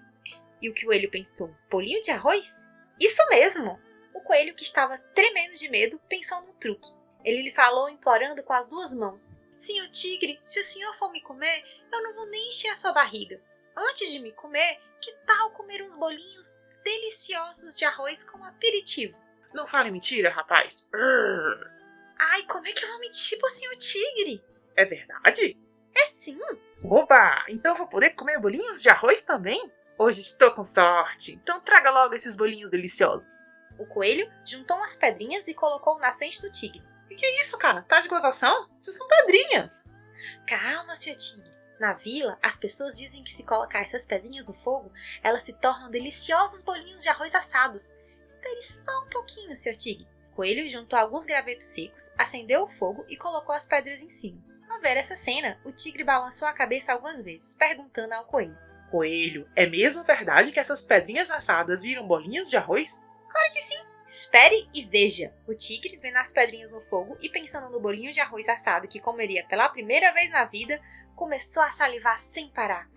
e 0.62 0.70
o 0.70 0.76
coelho 0.76 1.10
pensou: 1.10 1.56
Bolinho 1.70 2.02
de 2.02 2.12
arroz? 2.12 2.70
Isso 3.04 3.22
mesmo! 3.30 3.78
O 4.14 4.22
coelho, 4.22 4.56
que 4.56 4.64
estava 4.64 4.98
tremendo 5.14 5.56
de 5.56 5.68
medo, 5.68 6.00
pensou 6.08 6.42
num 6.42 6.54
truque. 6.54 6.90
Ele 7.22 7.42
lhe 7.42 7.52
falou 7.52 7.90
implorando 7.90 8.42
com 8.44 8.54
as 8.54 8.66
duas 8.66 8.94
mãos: 8.94 9.44
Senhor 9.54 9.90
tigre, 9.90 10.40
se 10.42 10.62
o 10.62 10.64
senhor 10.64 10.96
for 10.96 11.12
me 11.12 11.20
comer, 11.22 11.66
eu 11.92 12.02
não 12.02 12.14
vou 12.14 12.26
nem 12.28 12.48
encher 12.48 12.70
a 12.70 12.78
sua 12.78 12.94
barriga. 12.94 13.42
Antes 13.76 14.10
de 14.10 14.20
me 14.20 14.32
comer, 14.32 14.80
que 15.02 15.12
tal 15.26 15.52
comer 15.52 15.84
uns 15.84 15.96
bolinhos 15.96 16.64
deliciosos 16.82 17.76
de 17.76 17.84
arroz 17.84 18.24
com 18.24 18.42
aperitivo? 18.46 19.18
Não 19.54 19.68
fale 19.68 19.92
mentira, 19.92 20.30
rapaz. 20.30 20.86
Ai, 22.18 22.44
como 22.44 22.66
é 22.68 22.72
que 22.72 22.86
eu 22.86 22.90
vou 22.90 23.00
mentir 23.00 23.38
pro 23.38 23.50
senhor 23.50 23.76
tigre? 23.76 24.42
É 24.78 24.86
verdade? 24.86 25.58
É 25.94 26.06
sim. 26.06 26.40
Oba! 26.86 27.44
Então 27.50 27.76
vou 27.76 27.88
poder 27.88 28.12
comer 28.12 28.40
bolinhos 28.40 28.82
de 28.82 28.88
arroz 28.88 29.22
também? 29.24 29.70
Hoje 30.04 30.20
estou 30.20 30.52
com 30.52 30.66
sorte. 30.66 31.32
Então 31.32 31.62
traga 31.62 31.90
logo 31.90 32.14
esses 32.14 32.36
bolinhos 32.36 32.70
deliciosos. 32.70 33.46
O 33.80 33.86
coelho 33.86 34.30
juntou 34.44 34.76
umas 34.76 34.98
pedrinhas 34.98 35.48
e 35.48 35.54
colocou 35.54 35.98
na 35.98 36.12
frente 36.12 36.42
do 36.42 36.52
tigre. 36.52 36.84
E 37.10 37.16
que 37.16 37.26
é 37.26 37.42
isso, 37.42 37.58
cara? 37.58 37.84
Tá 37.84 38.02
de 38.02 38.10
gozação? 38.10 38.70
Isso 38.82 38.92
são 38.92 39.08
pedrinhas. 39.08 39.86
Calma, 40.46 40.98
seu 40.98 41.16
tigre. 41.16 41.50
Na 41.80 41.94
vila, 41.94 42.38
as 42.44 42.58
pessoas 42.58 42.98
dizem 42.98 43.24
que 43.24 43.32
se 43.32 43.46
colocar 43.46 43.80
essas 43.80 44.06
pedrinhas 44.06 44.46
no 44.46 44.54
fogo, 44.54 44.92
elas 45.24 45.44
se 45.44 45.54
tornam 45.54 45.90
deliciosos 45.90 46.66
bolinhos 46.66 47.02
de 47.02 47.08
arroz 47.08 47.34
assados. 47.34 47.94
Espere 48.28 48.62
só 48.62 48.92
um 49.06 49.10
pouquinho, 49.10 49.56
seu 49.56 49.74
tigre. 49.74 50.06
O 50.34 50.36
coelho 50.36 50.68
juntou 50.68 51.00
alguns 51.00 51.26
gravetos 51.26 51.68
secos, 51.68 52.12
acendeu 52.18 52.64
o 52.64 52.68
fogo 52.68 53.06
e 53.08 53.16
colocou 53.16 53.56
as 53.56 53.66
pedras 53.66 54.02
em 54.02 54.10
cima. 54.10 54.44
Ao 54.70 54.82
ver 54.82 54.98
essa 54.98 55.16
cena, 55.16 55.58
o 55.64 55.72
tigre 55.72 56.04
balançou 56.04 56.46
a 56.46 56.52
cabeça 56.52 56.92
algumas 56.92 57.24
vezes, 57.24 57.56
perguntando 57.56 58.14
ao 58.14 58.26
coelho: 58.26 58.73
Coelho, 58.94 59.50
é 59.56 59.66
mesmo 59.66 60.04
verdade 60.04 60.52
que 60.52 60.60
essas 60.60 60.84
pedrinhas 60.84 61.32
assadas 61.32 61.82
viram 61.82 62.06
bolinhas 62.06 62.48
de 62.48 62.56
arroz? 62.56 63.04
Claro 63.28 63.52
que 63.52 63.60
sim. 63.60 63.84
Espere 64.06 64.70
e 64.72 64.86
veja. 64.86 65.34
O 65.48 65.56
tigre, 65.56 65.98
vendo 65.98 66.18
as 66.18 66.32
pedrinhas 66.32 66.70
no 66.70 66.80
fogo 66.80 67.18
e 67.20 67.28
pensando 67.28 67.72
no 67.72 67.80
bolinho 67.80 68.14
de 68.14 68.20
arroz 68.20 68.48
assado 68.48 68.88
que 68.88 69.00
comeria 69.00 69.48
pela 69.48 69.68
primeira 69.68 70.14
vez 70.14 70.30
na 70.30 70.46
vida, 70.46 70.80
começou 71.16 71.64
a 71.64 71.72
salivar 71.72 72.20
sem 72.20 72.50
parar. 72.50 72.88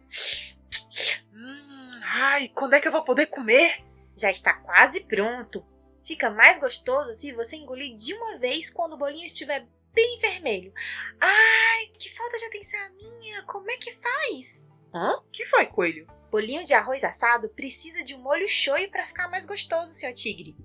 Hum, 1.32 1.90
ai, 2.04 2.48
quando 2.48 2.74
é 2.74 2.80
que 2.82 2.88
eu 2.88 2.92
vou 2.92 3.02
poder 3.02 3.28
comer? 3.28 3.82
Já 4.18 4.30
está 4.30 4.52
quase 4.52 5.00
pronto. 5.00 5.64
Fica 6.04 6.28
mais 6.28 6.58
gostoso 6.58 7.10
se 7.14 7.32
você 7.32 7.56
engolir 7.56 7.96
de 7.96 8.12
uma 8.12 8.36
vez 8.36 8.70
quando 8.70 8.92
o 8.92 8.98
bolinho 8.98 9.24
estiver 9.24 9.66
bem 9.94 10.18
vermelho. 10.18 10.74
Ai, 11.18 11.86
que 11.98 12.14
falta 12.14 12.36
de 12.36 12.44
atenção 12.44 12.92
minha! 12.96 13.42
Como 13.44 13.70
é 13.70 13.78
que 13.78 13.92
faz? 13.92 14.75
Hã? 14.94 15.22
Que 15.32 15.44
foi, 15.46 15.66
coelho? 15.66 16.06
Bolinho 16.30 16.62
de 16.62 16.74
arroz 16.74 17.04
assado 17.04 17.48
precisa 17.50 18.02
de 18.02 18.14
um 18.14 18.18
molho 18.18 18.48
shoyu 18.48 18.90
para 18.90 19.06
ficar 19.06 19.28
mais 19.28 19.46
gostoso, 19.46 19.92
seu 19.92 20.12
tigre. 20.12 20.56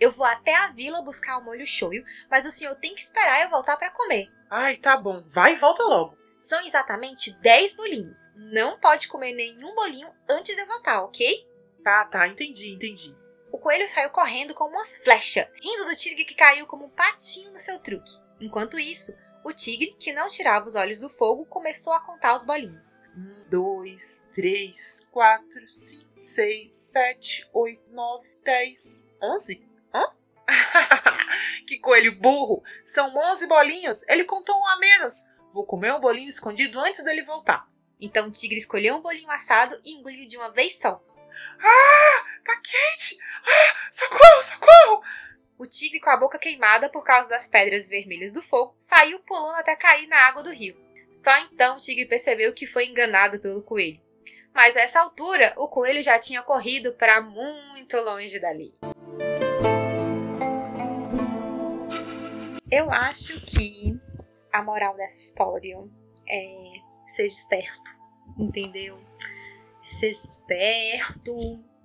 Eu 0.00 0.10
vou 0.10 0.26
até 0.26 0.54
a 0.54 0.68
vila 0.68 1.02
buscar 1.02 1.38
o 1.38 1.44
molho 1.44 1.66
shoyu, 1.66 2.04
mas 2.30 2.46
o 2.46 2.50
senhor 2.50 2.74
tem 2.76 2.94
que 2.94 3.00
esperar 3.00 3.42
eu 3.42 3.50
voltar 3.50 3.76
para 3.76 3.90
comer. 3.90 4.28
Ai, 4.50 4.76
tá 4.76 4.96
bom. 4.96 5.22
Vai 5.26 5.54
e 5.54 5.56
volta 5.56 5.82
logo. 5.82 6.16
São 6.38 6.60
exatamente 6.64 7.32
10 7.40 7.74
bolinhos. 7.74 8.20
Não 8.34 8.78
pode 8.78 9.08
comer 9.08 9.34
nenhum 9.34 9.74
bolinho 9.74 10.08
antes 10.28 10.54
de 10.54 10.62
eu 10.62 10.66
voltar, 10.66 11.02
ok? 11.02 11.46
Tá, 11.82 12.04
tá, 12.04 12.28
entendi, 12.28 12.70
entendi. 12.70 13.14
O 13.50 13.58
coelho 13.58 13.88
saiu 13.88 14.10
correndo 14.10 14.54
como 14.54 14.74
uma 14.74 14.86
flecha, 15.02 15.50
rindo 15.60 15.86
do 15.86 15.96
tigre 15.96 16.24
que 16.24 16.34
caiu 16.34 16.66
como 16.66 16.84
um 16.84 16.90
patinho 16.90 17.50
no 17.50 17.58
seu 17.58 17.78
truque. 17.80 18.12
Enquanto 18.40 18.78
isso, 18.78 19.12
o 19.44 19.52
tigre, 19.52 19.96
que 19.98 20.12
não 20.12 20.28
tirava 20.28 20.68
os 20.68 20.74
olhos 20.74 20.98
do 20.98 21.08
fogo, 21.08 21.46
começou 21.46 21.92
a 21.92 22.00
contar 22.00 22.34
os 22.34 22.44
bolinhos. 22.44 23.04
Um, 23.98 24.00
dois, 24.00 24.28
três, 24.32 25.08
quatro, 25.10 25.68
cinco, 25.68 26.08
seis, 26.12 26.72
sete, 26.72 27.48
oito, 27.52 27.82
nove, 27.90 28.28
dez, 28.44 29.12
onze? 29.20 29.66
Hã? 29.92 30.04
que 31.66 31.80
coelho 31.80 32.16
burro! 32.20 32.62
São 32.84 33.12
onze 33.16 33.48
bolinhos! 33.48 34.04
Ele 34.08 34.24
contou 34.24 34.56
um 34.56 34.66
a 34.68 34.78
menos! 34.78 35.14
Vou 35.52 35.66
comer 35.66 35.92
um 35.92 36.00
bolinho 36.00 36.28
escondido 36.28 36.78
antes 36.78 37.04
dele 37.04 37.22
voltar. 37.22 37.68
Então 38.00 38.28
o 38.28 38.30
tigre 38.30 38.58
escolheu 38.58 38.94
um 38.94 39.02
bolinho 39.02 39.30
assado 39.30 39.80
e 39.84 39.94
engoliu 39.94 40.28
de 40.28 40.36
uma 40.36 40.50
vez 40.50 40.78
só. 40.78 41.02
Ah! 41.60 42.24
Tá 42.44 42.54
quente! 42.54 43.18
Ah! 43.44 43.90
Socorro, 43.90 44.42
socorro! 44.44 45.02
O 45.58 45.66
tigre, 45.66 45.98
com 45.98 46.10
a 46.10 46.16
boca 46.16 46.38
queimada 46.38 46.88
por 46.88 47.02
causa 47.02 47.28
das 47.28 47.48
pedras 47.48 47.88
vermelhas 47.88 48.32
do 48.32 48.42
fogo, 48.42 48.76
saiu 48.78 49.18
pulando 49.20 49.56
até 49.56 49.74
cair 49.74 50.06
na 50.06 50.28
água 50.28 50.44
do 50.44 50.52
rio. 50.52 50.87
Só 51.10 51.36
então 51.38 51.78
tigre 51.78 52.06
percebeu 52.06 52.52
que 52.52 52.66
foi 52.66 52.86
enganado 52.86 53.38
pelo 53.38 53.62
coelho. 53.62 54.00
Mas 54.54 54.76
a 54.76 54.80
essa 54.80 55.00
altura, 55.00 55.54
o 55.56 55.68
coelho 55.68 56.02
já 56.02 56.18
tinha 56.18 56.42
corrido 56.42 56.92
para 56.94 57.20
muito 57.20 57.96
longe 57.98 58.38
dali. 58.38 58.72
Eu 62.70 62.90
acho 62.90 63.40
que 63.46 63.98
a 64.52 64.62
moral 64.62 64.96
dessa 64.96 65.18
história 65.18 65.78
é 66.28 66.88
seja 67.06 67.34
esperto, 67.34 67.90
entendeu? 68.38 68.98
Seja 69.98 70.18
esperto, 70.18 71.34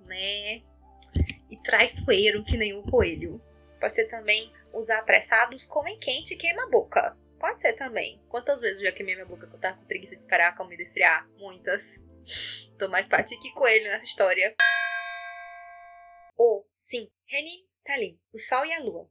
né? 0.04 0.62
E 1.50 1.56
traiçoeiro 1.62 2.44
que 2.44 2.56
nem 2.56 2.74
o 2.74 2.82
coelho. 2.82 3.40
Pode 3.80 3.94
ser 3.94 4.06
também 4.06 4.52
usar 4.72 4.98
apressados, 4.98 5.64
comem 5.66 5.98
quente 5.98 6.34
e 6.34 6.36
queima 6.36 6.64
a 6.64 6.68
boca. 6.68 7.16
Pode 7.44 7.60
ser 7.60 7.74
também. 7.74 8.18
Quantas 8.30 8.58
vezes 8.58 8.80
eu 8.80 8.86
já 8.86 8.92
queimei 8.96 9.14
minha 9.16 9.26
boca 9.26 9.46
que 9.46 9.54
eu 9.54 9.60
tava 9.60 9.76
com 9.76 9.84
preguiça 9.84 10.16
de 10.16 10.22
esperar 10.22 10.48
a 10.48 10.56
comida 10.56 10.80
esfriar? 10.80 11.28
Muitas. 11.36 12.02
Tô 12.78 12.88
mais 12.88 13.06
parte 13.06 13.38
que 13.38 13.52
coelho 13.52 13.84
nessa 13.84 14.06
história. 14.06 14.54
Ou, 16.38 16.66
sim, 16.74 17.10
Renin 17.26 17.66
Talim, 17.84 18.18
o 18.32 18.38
Sol 18.38 18.64
e 18.64 18.72
a 18.72 18.80
Lua. 18.80 19.10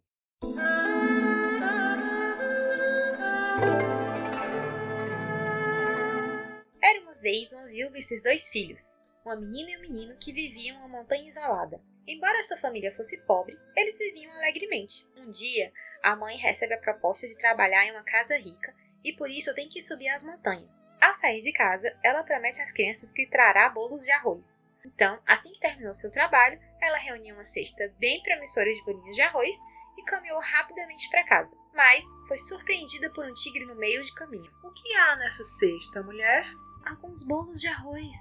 Era 6.81 7.01
uma 7.01 7.13
vez 7.21 7.53
uma 7.53 7.67
viúva 7.67 7.99
e 7.99 8.01
seus 8.01 8.23
dois 8.23 8.49
filhos. 8.49 9.02
Uma 9.25 9.35
menina 9.35 9.71
e 9.71 9.77
um 9.77 9.81
menino 9.81 10.17
que 10.17 10.33
viviam 10.33 10.75
em 10.75 10.79
uma 10.79 10.87
montanha 10.87 11.27
isolada. 11.27 11.81
Embora 12.05 12.43
sua 12.43 12.57
família 12.57 12.93
fosse 12.93 13.17
pobre, 13.21 13.57
eles 13.75 13.97
viviam 13.97 14.31
alegremente. 14.33 15.07
Um 15.15 15.29
dia, 15.29 15.71
a 16.01 16.15
mãe 16.15 16.35
recebe 16.37 16.73
a 16.73 16.79
proposta 16.79 17.25
de 17.25 17.37
trabalhar 17.37 17.85
em 17.85 17.91
uma 17.91 18.03
casa 18.03 18.37
rica 18.37 18.75
e 19.03 19.13
por 19.13 19.29
isso 19.29 19.53
tem 19.55 19.69
que 19.69 19.81
subir 19.81 20.09
as 20.09 20.23
montanhas. 20.23 20.85
Ao 21.01 21.13
sair 21.13 21.39
de 21.39 21.51
casa, 21.53 21.95
ela 22.03 22.23
promete 22.23 22.61
às 22.61 22.71
crianças 22.71 23.11
que 23.11 23.27
trará 23.27 23.69
bolos 23.69 24.03
de 24.03 24.11
arroz. 24.11 24.61
Então, 24.85 25.17
assim 25.25 25.53
que 25.53 25.59
terminou 25.59 25.95
seu 25.95 26.11
trabalho, 26.11 26.59
ela 26.81 26.97
reuniu 26.97 27.35
uma 27.35 27.45
cesta 27.45 27.93
bem 27.97 28.21
promissora 28.21 28.71
de 28.73 28.83
bolinhos 28.83 29.15
de 29.15 29.21
arroz 29.21 29.55
e 29.97 30.03
caminhou 30.03 30.39
rapidamente 30.39 31.09
para 31.09 31.25
casa. 31.25 31.57
Mas 31.73 32.03
foi 32.27 32.39
surpreendida 32.39 33.09
por 33.11 33.25
um 33.25 33.33
tigre 33.33 33.65
no 33.65 33.75
meio 33.75 34.03
de 34.03 34.13
caminho. 34.13 34.51
O 34.63 34.71
que 34.71 34.93
há 34.95 35.15
nessa 35.15 35.43
cesta, 35.43 36.03
mulher? 36.03 36.45
Alguns 36.85 37.25
bolos 37.25 37.61
de 37.61 37.67
arroz. 37.67 38.17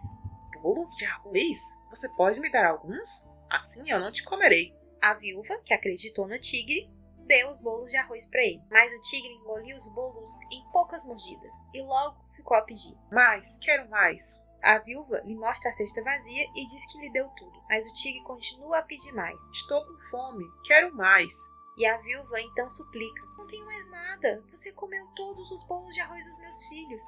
Bolos 0.63 0.91
de 0.97 1.05
arroz? 1.05 1.59
Você 1.91 2.09
pode 2.11 2.39
me 2.39 2.51
dar 2.51 2.69
alguns? 2.69 3.29
Assim 3.51 3.91
eu 3.91 3.99
não 3.99 4.13
te 4.13 4.23
comerei. 4.23 4.73
A 5.01 5.13
viúva, 5.15 5.59
que 5.65 5.75
acreditou 5.75 6.29
no 6.29 6.39
tigre, 6.39 6.89
deu 7.27 7.51
os 7.51 7.61
bolos 7.61 7.91
de 7.91 7.97
arroz 7.97 8.31
para 8.31 8.45
ele. 8.45 8.63
Mas 8.71 8.93
o 8.93 9.01
tigre 9.01 9.33
engoliu 9.33 9.75
os 9.75 9.93
bolos 9.93 10.31
em 10.53 10.65
poucas 10.71 11.05
mordidas 11.05 11.53
e 11.75 11.83
logo 11.83 12.25
ficou 12.37 12.57
a 12.57 12.63
pedir. 12.63 12.97
Mais, 13.11 13.59
quero 13.59 13.91
mais. 13.91 14.49
A 14.63 14.79
viúva 14.79 15.21
lhe 15.25 15.35
mostra 15.35 15.71
a 15.71 15.73
cesta 15.73 16.01
vazia 16.05 16.45
e 16.55 16.67
diz 16.67 16.87
que 16.93 17.01
lhe 17.01 17.11
deu 17.11 17.29
tudo, 17.31 17.61
mas 17.69 17.85
o 17.85 17.93
tigre 17.95 18.23
continua 18.23 18.79
a 18.79 18.83
pedir 18.83 19.13
mais. 19.13 19.37
Estou 19.51 19.85
com 19.85 19.99
fome, 20.11 20.45
quero 20.65 20.95
mais. 20.95 21.35
E 21.77 21.85
a 21.85 21.97
viúva 21.97 22.41
então 22.41 22.71
suplica: 22.71 23.23
Não 23.37 23.47
tenho 23.49 23.67
mais 23.67 23.91
nada. 23.91 24.45
Você 24.51 24.71
comeu 24.71 25.05
todos 25.17 25.51
os 25.51 25.67
bolos 25.67 25.93
de 25.93 26.01
arroz 26.01 26.25
dos 26.25 26.39
meus 26.39 26.65
filhos. 26.67 27.03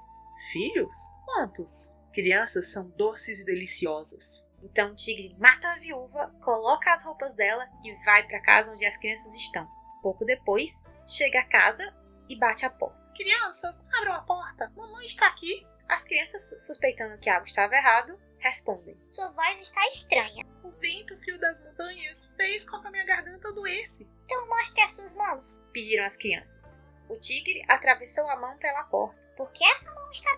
Filhos? 0.51 0.99
Quantos? 1.25 1.97
Crianças 2.15 2.69
são 2.69 2.89
doces 2.91 3.41
e 3.41 3.45
deliciosas. 3.45 4.47
Então 4.63 4.93
o 4.93 4.95
tigre 4.95 5.35
mata 5.37 5.69
a 5.69 5.79
viúva, 5.81 6.33
coloca 6.45 6.93
as 6.93 7.05
roupas 7.05 7.35
dela 7.35 7.69
e 7.83 7.93
vai 8.05 8.25
para 8.29 8.41
casa 8.41 8.71
onde 8.71 8.87
as 8.87 8.97
crianças 8.97 9.35
estão. 9.35 9.69
Pouco 10.01 10.25
depois, 10.25 10.85
chega 11.09 11.41
a 11.41 11.45
casa 11.45 11.93
e 12.29 12.39
bate 12.39 12.65
a 12.65 12.71
porta. 12.71 13.03
Crianças, 13.17 13.83
abram 13.93 14.15
a 14.15 14.21
porta. 14.23 14.73
Mamãe 14.77 15.07
está 15.07 15.27
aqui. 15.27 15.67
As 15.89 16.05
crianças, 16.05 16.65
suspeitando 16.65 17.19
que 17.19 17.29
algo 17.29 17.47
estava 17.47 17.75
errado, 17.75 18.17
respondem. 18.39 18.97
Sua 19.11 19.31
voz 19.31 19.61
está 19.61 19.85
estranha. 19.89 20.47
O 20.63 20.71
vento 20.71 21.19
frio 21.19 21.39
das 21.41 21.61
montanhas 21.65 22.33
fez 22.37 22.69
com 22.69 22.81
que 22.81 22.87
a 22.87 22.91
minha 22.93 23.05
garganta 23.05 23.53
doesse. 23.53 24.09
Então 24.25 24.49
mostre 24.49 24.81
as 24.83 24.95
suas 24.95 25.17
mãos. 25.17 25.65
Pediram 25.73 26.05
as 26.05 26.17
crianças. 26.17 26.81
O 27.09 27.17
tigre 27.19 27.65
atravessou 27.69 28.29
a 28.29 28.37
mão 28.37 28.57
pela 28.59 28.85
porta. 28.85 29.25
Por 29.37 29.51
que 29.51 29.65
essa 29.65 29.93
mão 29.93 30.11
está 30.13 30.31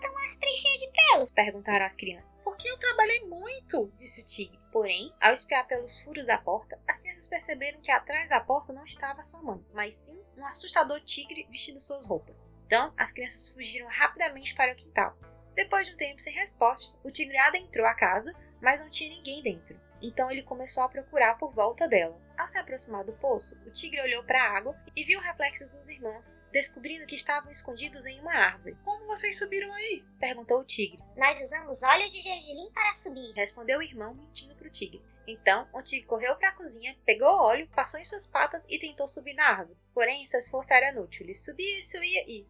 e 1.17 1.19
pelos? 1.19 1.31
Perguntaram 1.31 1.87
as 1.87 1.97
crianças. 1.97 2.37
Porque 2.43 2.69
eu 2.69 2.79
trabalhei 2.79 3.25
muito, 3.27 3.91
disse 3.97 4.21
o 4.21 4.25
tigre. 4.25 4.59
Porém, 4.71 5.13
ao 5.21 5.33
espiar 5.33 5.67
pelos 5.67 6.01
furos 6.01 6.27
da 6.27 6.39
porta, 6.39 6.79
as 6.87 6.99
crianças 6.99 7.29
perceberam 7.29 7.81
que 7.81 7.91
atrás 7.91 8.29
da 8.29 8.41
porta 8.41 8.73
não 8.73 8.85
estava 8.85 9.23
sua 9.23 9.43
mãe, 9.43 9.65
mas 9.73 9.95
sim 9.95 10.23
um 10.37 10.45
assustador 10.45 11.01
tigre 11.01 11.47
vestindo 11.51 11.81
suas 11.81 12.05
roupas. 12.07 12.53
Então, 12.67 12.93
as 12.97 13.13
crianças 13.13 13.49
fugiram 13.53 13.89
rapidamente 13.89 14.55
para 14.55 14.73
o 14.73 14.77
quintal. 14.77 15.17
Depois 15.55 15.87
de 15.87 15.95
um 15.95 15.97
tempo 15.97 16.21
sem 16.21 16.35
resposta, 16.35 16.97
o 17.03 17.11
tigre 17.11 17.39
adentrou 17.39 17.87
a 17.87 17.95
casa, 17.95 18.35
mas 18.61 18.79
não 18.79 18.91
tinha 18.91 19.09
ninguém 19.09 19.43
dentro. 19.43 19.81
Então 20.03 20.31
ele 20.31 20.43
começou 20.43 20.83
a 20.83 20.89
procurar 20.89 21.39
por 21.39 21.51
volta 21.53 21.89
dela. 21.89 22.21
Ao 22.39 22.47
se 22.47 22.59
aproximar 22.59 23.03
do 23.03 23.15
poço, 23.15 23.59
o 23.67 23.71
tigre 23.71 24.01
olhou 24.03 24.23
para 24.23 24.43
a 24.43 24.57
água 24.57 24.77
e 24.95 25.05
viu 25.05 25.19
reflexos 25.21 25.69
dos 25.71 25.89
irmãos, 25.89 26.41
descobrindo 26.53 27.07
que 27.07 27.15
estavam 27.15 27.51
escondidos 27.51 28.05
em 28.05 28.21
uma 28.21 28.33
árvore. 28.33 28.77
Como 28.85 29.07
vocês 29.07 29.39
subiram 29.39 29.73
aí? 29.73 30.05
perguntou 30.21 30.61
o 30.61 30.65
tigre. 30.65 31.03
Nós 31.17 31.41
usamos 31.43 31.83
óleo 31.83 32.11
de 32.11 32.21
gergelim 32.21 32.71
para 32.73 32.93
subir, 32.93 33.33
respondeu 33.35 33.79
o 33.79 33.83
irmão, 33.83 34.15
mentindo 34.15 34.55
para 34.55 34.69
o 34.69 34.71
tigre. 34.71 35.03
Então, 35.27 35.67
o 35.73 35.83
tigre 35.83 36.07
correu 36.07 36.37
para 36.37 36.51
a 36.51 36.55
cozinha, 36.55 36.97
pegou 37.05 37.29
o 37.29 37.43
óleo, 37.43 37.69
passou 37.75 37.99
em 37.99 38.05
suas 38.05 38.27
patas 38.27 38.67
e 38.69 38.79
tentou 38.79 39.09
subir 39.09 39.35
na 39.35 39.49
árvore. 39.49 39.79
Porém, 39.95 40.27
seu 40.27 40.39
esforço 40.39 40.73
era 40.73 40.93
inútil. 40.93 41.25
Ele 41.25 41.35
subia 41.35 41.79
e 41.79 41.83
subia 41.83 42.23
e. 42.29 42.47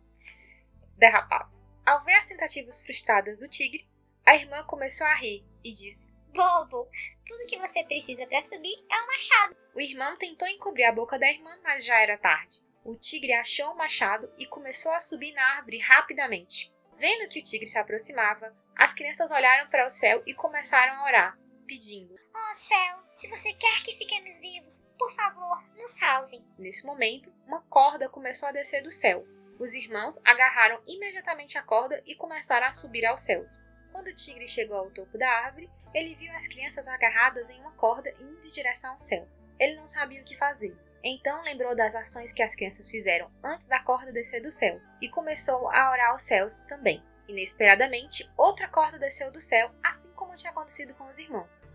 derrapava. 0.98 1.50
Ao 1.86 2.04
ver 2.04 2.14
as 2.14 2.26
tentativas 2.26 2.82
frustradas 2.82 3.38
do 3.38 3.48
tigre, 3.48 3.88
a 4.26 4.34
irmã 4.34 4.64
começou 4.64 5.06
a 5.06 5.14
rir 5.14 5.46
e 5.62 5.72
disse: 5.72 6.12
Bobo, 6.32 6.88
tudo 7.26 7.46
que 7.46 7.58
você 7.58 7.82
precisa 7.84 8.26
para 8.26 8.42
subir 8.42 8.76
é 8.90 9.02
um 9.02 9.06
machado. 9.06 9.56
O 9.74 9.80
irmão 9.80 10.16
tentou 10.16 10.46
encobrir 10.48 10.84
a 10.84 10.92
boca 10.92 11.18
da 11.18 11.30
irmã, 11.30 11.58
mas 11.62 11.84
já 11.84 12.00
era 12.00 12.18
tarde. 12.18 12.64
O 12.84 12.94
tigre 12.94 13.32
achou 13.32 13.72
o 13.72 13.76
machado 13.76 14.32
e 14.38 14.46
começou 14.46 14.92
a 14.92 15.00
subir 15.00 15.32
na 15.32 15.56
árvore 15.56 15.78
rapidamente. 15.78 16.72
Vendo 16.98 17.28
que 17.28 17.40
o 17.40 17.42
tigre 17.42 17.66
se 17.66 17.78
aproximava, 17.78 18.56
as 18.76 18.94
crianças 18.94 19.30
olharam 19.30 19.68
para 19.68 19.86
o 19.86 19.90
céu 19.90 20.22
e 20.26 20.32
começaram 20.32 21.00
a 21.00 21.04
orar, 21.04 21.38
pedindo: 21.66 22.14
Oh 22.34 22.54
céu, 22.54 23.02
se 23.14 23.28
você 23.28 23.52
quer 23.54 23.82
que 23.82 23.96
fiquemos 23.96 24.38
vivos, 24.38 24.86
por 24.98 25.12
favor, 25.12 25.62
nos 25.76 25.90
salve. 25.92 26.44
Nesse 26.58 26.86
momento, 26.86 27.32
uma 27.46 27.60
corda 27.62 28.08
começou 28.08 28.48
a 28.48 28.52
descer 28.52 28.82
do 28.82 28.92
céu. 28.92 29.26
Os 29.58 29.74
irmãos 29.74 30.18
agarraram 30.24 30.82
imediatamente 30.86 31.56
a 31.56 31.62
corda 31.62 32.02
e 32.06 32.14
começaram 32.14 32.66
a 32.66 32.72
subir 32.72 33.04
aos 33.06 33.22
céus. 33.22 33.62
Quando 33.90 34.08
o 34.08 34.14
tigre 34.14 34.46
chegou 34.46 34.76
ao 34.76 34.90
topo 34.90 35.16
da 35.16 35.28
árvore, 35.28 35.70
ele 35.96 36.14
viu 36.14 36.30
as 36.34 36.46
crianças 36.46 36.86
agarradas 36.86 37.48
em 37.48 37.58
uma 37.58 37.72
corda 37.72 38.12
indo 38.20 38.46
em 38.46 38.52
direção 38.52 38.92
ao 38.92 38.98
céu. 38.98 39.26
Ele 39.58 39.76
não 39.76 39.86
sabia 39.86 40.20
o 40.20 40.24
que 40.26 40.36
fazer. 40.36 40.76
Então 41.02 41.42
lembrou 41.42 41.74
das 41.74 41.94
ações 41.94 42.34
que 42.34 42.42
as 42.42 42.54
crianças 42.54 42.90
fizeram 42.90 43.30
antes 43.42 43.66
da 43.66 43.82
corda 43.82 44.12
descer 44.12 44.42
do 44.42 44.50
céu 44.50 44.78
e 45.00 45.08
começou 45.08 45.70
a 45.70 45.90
orar 45.90 46.10
aos 46.10 46.20
céus 46.20 46.60
também. 46.68 47.02
Inesperadamente, 47.26 48.30
outra 48.36 48.68
corda 48.68 48.98
desceu 48.98 49.32
do 49.32 49.40
céu, 49.40 49.70
assim 49.82 50.12
como 50.12 50.36
tinha 50.36 50.52
acontecido 50.52 50.92
com 50.94 51.08
os 51.08 51.18
irmãos. 51.18 51.66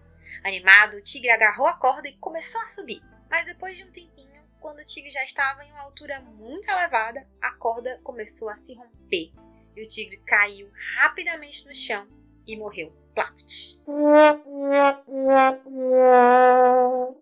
Animado, 0.44 0.98
o 0.98 1.02
tigre 1.02 1.32
agarrou 1.32 1.66
a 1.66 1.74
corda 1.74 2.08
e 2.08 2.18
começou 2.18 2.62
a 2.62 2.68
subir. 2.68 3.02
Mas 3.28 3.48
depois 3.48 3.76
de 3.76 3.84
um 3.84 3.92
tempinho, 3.92 4.40
quando 4.60 4.80
o 4.80 4.86
tigre 4.86 5.10
já 5.10 5.24
estava 5.24 5.66
em 5.66 5.72
uma 5.72 5.82
altura 5.82 6.20
muito 6.20 6.70
elevada, 6.70 7.28
a 7.42 7.52
corda 7.56 8.00
começou 8.04 8.52
a 8.52 8.56
se 8.56 8.76
romper 8.76 9.34
e 9.76 9.82
o 9.82 9.88
tigre 9.88 10.18
caiu 10.28 10.70
rapidamente 10.98 11.66
no 11.66 11.74
chão 11.74 12.08
e 12.46 12.56
morreu. 12.56 13.01
Plaft. 13.14 13.82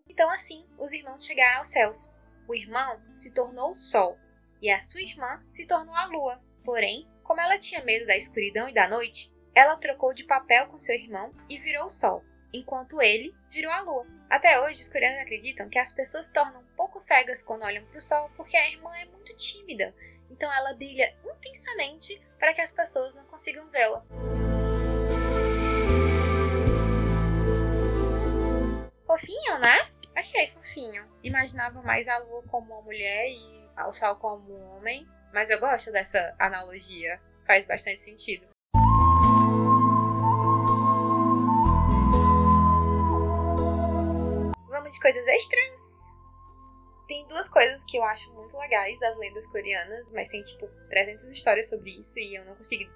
Então 0.08 0.30
assim, 0.30 0.66
os 0.78 0.92
irmãos 0.92 1.26
chegaram 1.26 1.60
aos 1.60 1.70
céus. 1.70 2.12
O 2.48 2.56
irmão 2.56 3.02
se 3.14 3.34
tornou 3.34 3.72
o 3.72 3.76
sol 3.76 4.18
e 4.62 4.70
a 4.70 4.82
sua 4.82 5.02
irmã 5.02 5.42
se 5.48 5.68
tornou 5.68 5.96
a 5.96 6.06
lua. 6.06 6.42
Porém, 6.64 7.08
como 7.24 7.42
ela 7.42 7.58
tinha 7.58 7.84
medo 7.84 8.06
da 8.06 8.18
escuridão 8.18 8.68
e 8.68 8.74
da 8.74 8.88
noite, 8.88 9.34
ela 9.54 9.78
trocou 9.78 10.14
de 10.14 10.24
papel 10.24 10.68
com 10.68 10.80
seu 10.80 10.96
irmão 10.96 11.34
e 11.48 11.58
virou 11.58 11.86
o 11.86 11.90
sol, 11.90 12.24
enquanto 12.54 13.02
ele 13.02 13.34
virou 13.52 13.72
a 13.72 13.82
lua. 13.82 14.08
Até 14.30 14.60
hoje, 14.62 14.82
os 14.82 14.90
coreanos 14.90 15.22
acreditam 15.22 15.70
que 15.70 15.80
as 15.80 15.94
pessoas 15.94 16.28
se 16.28 16.34
tornam 16.34 16.62
um 16.62 16.76
pouco 16.76 17.00
cegas 17.00 17.42
quando 17.42 17.64
olham 17.64 17.86
para 17.86 17.98
o 17.98 18.02
sol 18.02 18.30
porque 18.36 18.56
a 18.56 18.70
irmã 18.70 18.96
é 18.98 19.06
muito 19.06 19.36
tímida, 19.36 19.94
então 20.30 20.52
ela 20.54 20.74
brilha 20.74 21.16
intensamente 21.24 22.22
para 22.38 22.54
que 22.54 22.62
as 22.62 22.72
pessoas 22.72 23.16
não 23.16 23.26
consigam 23.26 23.68
vê-la. 23.70 24.06
Fofinho, 29.20 29.60
né? 29.60 29.92
Achei 30.16 30.48
fofinho. 30.48 31.06
Imaginava 31.22 31.82
mais 31.82 32.08
a 32.08 32.18
lua 32.20 32.42
como 32.44 32.74
uma 32.74 32.82
mulher 32.82 33.30
e 33.30 33.70
o 33.86 33.92
sol 33.92 34.16
como 34.16 34.54
um 34.54 34.78
homem, 34.78 35.06
mas 35.34 35.50
eu 35.50 35.60
gosto 35.60 35.92
dessa 35.92 36.34
analogia. 36.40 37.20
Faz 37.46 37.66
bastante 37.66 38.00
sentido. 38.00 38.48
Vamos 44.70 44.94
de 44.94 45.00
coisas 45.02 45.28
extras. 45.28 45.82
Tem 47.08 47.28
duas 47.28 47.50
coisas 47.50 47.84
que 47.84 47.98
eu 47.98 48.04
acho 48.04 48.34
muito 48.34 48.58
legais 48.58 48.98
das 49.00 49.18
lendas 49.18 49.46
coreanas, 49.48 50.12
mas 50.14 50.30
tem 50.30 50.42
tipo 50.44 50.66
300 50.90 51.26
histórias 51.26 51.68
sobre 51.68 52.00
isso 52.00 52.18
e 52.20 52.36
eu 52.36 52.46
não 52.46 52.56
consegui 52.56 52.90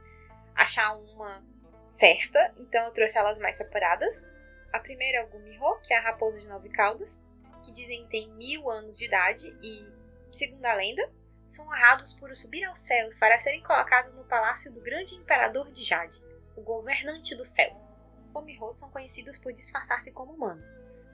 achar 0.55 0.95
uma 0.95 1.43
certa, 1.83 2.53
então 2.57 2.85
eu 2.85 2.91
trouxe 2.91 3.17
elas 3.17 3.37
mais 3.39 3.55
separadas. 3.55 4.31
A 4.73 4.79
primeira 4.79 5.19
é 5.19 5.23
o 5.23 5.27
Gumiho, 5.27 5.79
que 5.83 5.93
é 5.93 5.99
a 5.99 6.01
raposa 6.01 6.39
de 6.39 6.47
nove 6.47 6.67
caudas, 6.69 7.23
que 7.63 7.71
dizem 7.71 8.03
que 8.05 8.09
tem 8.09 8.33
mil 8.33 8.67
anos 8.71 8.97
de 8.97 9.05
idade 9.05 9.55
e, 9.61 9.87
segundo 10.31 10.65
a 10.65 10.73
lenda, 10.73 11.13
são 11.45 11.67
honrados 11.67 12.13
por 12.13 12.35
subir 12.35 12.63
aos 12.63 12.79
céus 12.79 13.19
para 13.19 13.37
serem 13.37 13.61
colocados 13.61 14.15
no 14.15 14.23
palácio 14.23 14.73
do 14.73 14.81
grande 14.81 15.13
imperador 15.13 15.71
de 15.71 15.83
Jade, 15.83 16.17
o 16.57 16.61
governante 16.61 17.35
dos 17.35 17.49
céus. 17.49 17.99
Gumiho 18.31 18.73
são 18.73 18.89
conhecidos 18.89 19.37
por 19.37 19.53
disfarçar-se 19.53 20.11
como 20.11 20.33
humanos, 20.33 20.65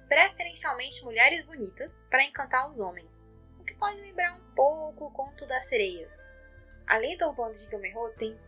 preferencialmente 0.07 1.03
mulheres 1.03 1.45
bonitas, 1.45 2.01
para 2.09 2.23
encantar 2.23 2.69
os 2.69 2.79
homens, 2.79 3.27
o 3.59 3.63
que 3.65 3.75
pode 3.75 3.99
lembrar 3.99 4.35
um 4.35 4.55
pouco 4.55 5.07
o 5.07 5.11
conto 5.11 5.45
das 5.45 5.65
sereias. 5.65 6.33
A 6.87 6.97
lenda 6.97 7.27
urbana 7.27 7.53
de 7.53 7.69
Gumiho 7.69 8.09
tem 8.17 8.39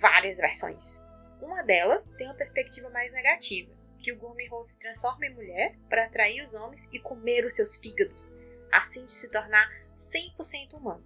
várias 0.00 0.38
versões. 0.38 1.00
Uma 1.40 1.62
delas 1.62 2.08
tem 2.16 2.26
uma 2.26 2.34
perspectiva 2.34 2.90
mais 2.90 3.12
negativa, 3.12 3.77
que 3.98 4.12
o 4.12 4.16
Gumiho 4.16 4.62
se 4.64 4.78
transforma 4.78 5.26
em 5.26 5.34
mulher 5.34 5.76
para 5.88 6.04
atrair 6.04 6.42
os 6.42 6.54
homens 6.54 6.88
e 6.92 6.98
comer 6.98 7.44
os 7.44 7.54
seus 7.54 7.76
fígados, 7.76 8.32
assim 8.72 9.04
de 9.04 9.10
se 9.10 9.30
tornar 9.30 9.68
100% 9.96 10.74
humano. 10.74 11.04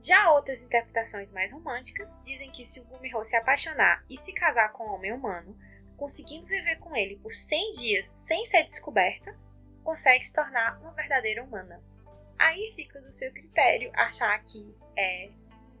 Já 0.00 0.30
outras 0.30 0.62
interpretações 0.62 1.32
mais 1.32 1.50
românticas 1.50 2.20
dizem 2.22 2.50
que 2.50 2.64
se 2.64 2.80
o 2.80 2.84
Gumiho 2.84 3.24
se 3.24 3.36
apaixonar 3.36 4.04
e 4.08 4.16
se 4.16 4.32
casar 4.32 4.72
com 4.72 4.84
um 4.84 4.94
homem 4.94 5.12
humano, 5.12 5.58
conseguindo 5.96 6.46
viver 6.46 6.76
com 6.76 6.94
ele 6.94 7.16
por 7.16 7.34
100 7.34 7.70
dias 7.72 8.06
sem 8.06 8.46
ser 8.46 8.62
descoberta, 8.62 9.36
consegue 9.82 10.24
se 10.24 10.32
tornar 10.32 10.78
uma 10.80 10.92
verdadeira 10.92 11.42
humana. 11.42 11.82
Aí 12.38 12.72
fica 12.76 13.00
do 13.00 13.10
seu 13.10 13.32
critério 13.32 13.90
achar 13.94 14.38
que 14.44 14.72
é 14.96 15.30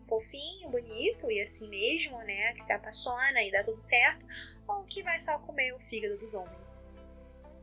fofinho, 0.08 0.70
bonito 0.70 1.30
e 1.30 1.40
assim 1.40 1.68
mesmo, 1.68 2.18
né? 2.22 2.52
Que 2.54 2.62
se 2.62 2.72
apaixona 2.72 3.42
e 3.42 3.52
dá 3.52 3.62
tudo 3.62 3.78
certo, 3.78 4.26
ou 4.68 4.84
que 4.84 5.02
vai 5.02 5.18
só 5.18 5.38
comer 5.38 5.74
o 5.74 5.80
fígado 5.80 6.18
dos 6.18 6.32
homens. 6.34 6.84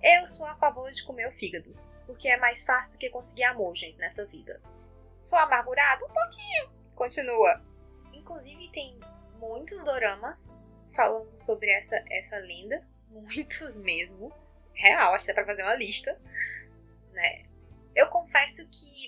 Eu 0.01 0.27
sou 0.27 0.45
a 0.45 0.55
favor 0.55 0.91
de 0.91 1.03
comer 1.05 1.27
o 1.27 1.31
fígado, 1.31 1.73
porque 2.05 2.27
é 2.27 2.37
mais 2.37 2.65
fácil 2.65 2.93
do 2.93 2.99
que 2.99 3.09
conseguir 3.09 3.43
amor, 3.43 3.75
gente, 3.75 3.97
nessa 3.97 4.25
vida. 4.25 4.61
Sou 5.15 5.39
amargurado? 5.39 6.05
Um 6.05 6.09
pouquinho! 6.09 6.69
Continua. 6.95 7.63
Inclusive, 8.11 8.69
tem 8.69 8.99
muitos 9.37 9.83
doramas 9.83 10.57
falando 10.95 11.33
sobre 11.33 11.69
essa, 11.69 12.03
essa 12.09 12.37
lenda. 12.37 12.85
Muitos 13.09 13.77
mesmo. 13.77 14.33
Real, 14.73 15.13
acho 15.13 15.25
que 15.25 15.31
dá 15.31 15.35
pra 15.35 15.45
fazer 15.45 15.63
uma 15.63 15.75
lista. 15.75 16.19
Né? 17.11 17.45
Eu 17.95 18.07
confesso 18.07 18.69
que 18.69 19.07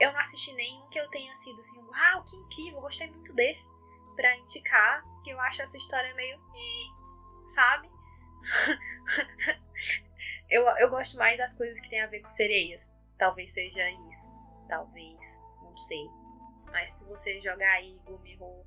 eu 0.00 0.12
não 0.12 0.20
assisti 0.20 0.52
nenhum 0.54 0.88
que 0.88 0.98
eu 0.98 1.08
tenha 1.10 1.34
sido 1.36 1.60
assim, 1.60 1.80
uau, 1.84 2.24
que 2.24 2.36
incrível, 2.36 2.80
gostei 2.80 3.08
muito 3.08 3.32
desse. 3.34 3.70
Pra 4.16 4.36
indicar, 4.38 5.04
que 5.22 5.30
eu 5.30 5.40
acho 5.40 5.62
essa 5.62 5.76
história 5.76 6.12
meio. 6.14 6.38
Sabe? 7.52 7.88
eu, 10.48 10.62
eu 10.78 10.90
gosto 10.90 11.16
mais 11.16 11.38
das 11.38 11.54
coisas 11.56 11.78
que 11.80 11.90
tem 11.90 12.00
a 12.00 12.06
ver 12.06 12.20
com 12.20 12.28
sereias. 12.28 12.94
Talvez 13.18 13.52
seja 13.52 13.88
isso. 14.08 14.34
Talvez. 14.68 15.42
Não 15.62 15.76
sei. 15.76 16.08
Mas 16.70 16.90
se 16.92 17.08
você 17.08 17.40
jogar 17.40 17.72
aí 17.72 17.98
Gumiho 18.04 18.64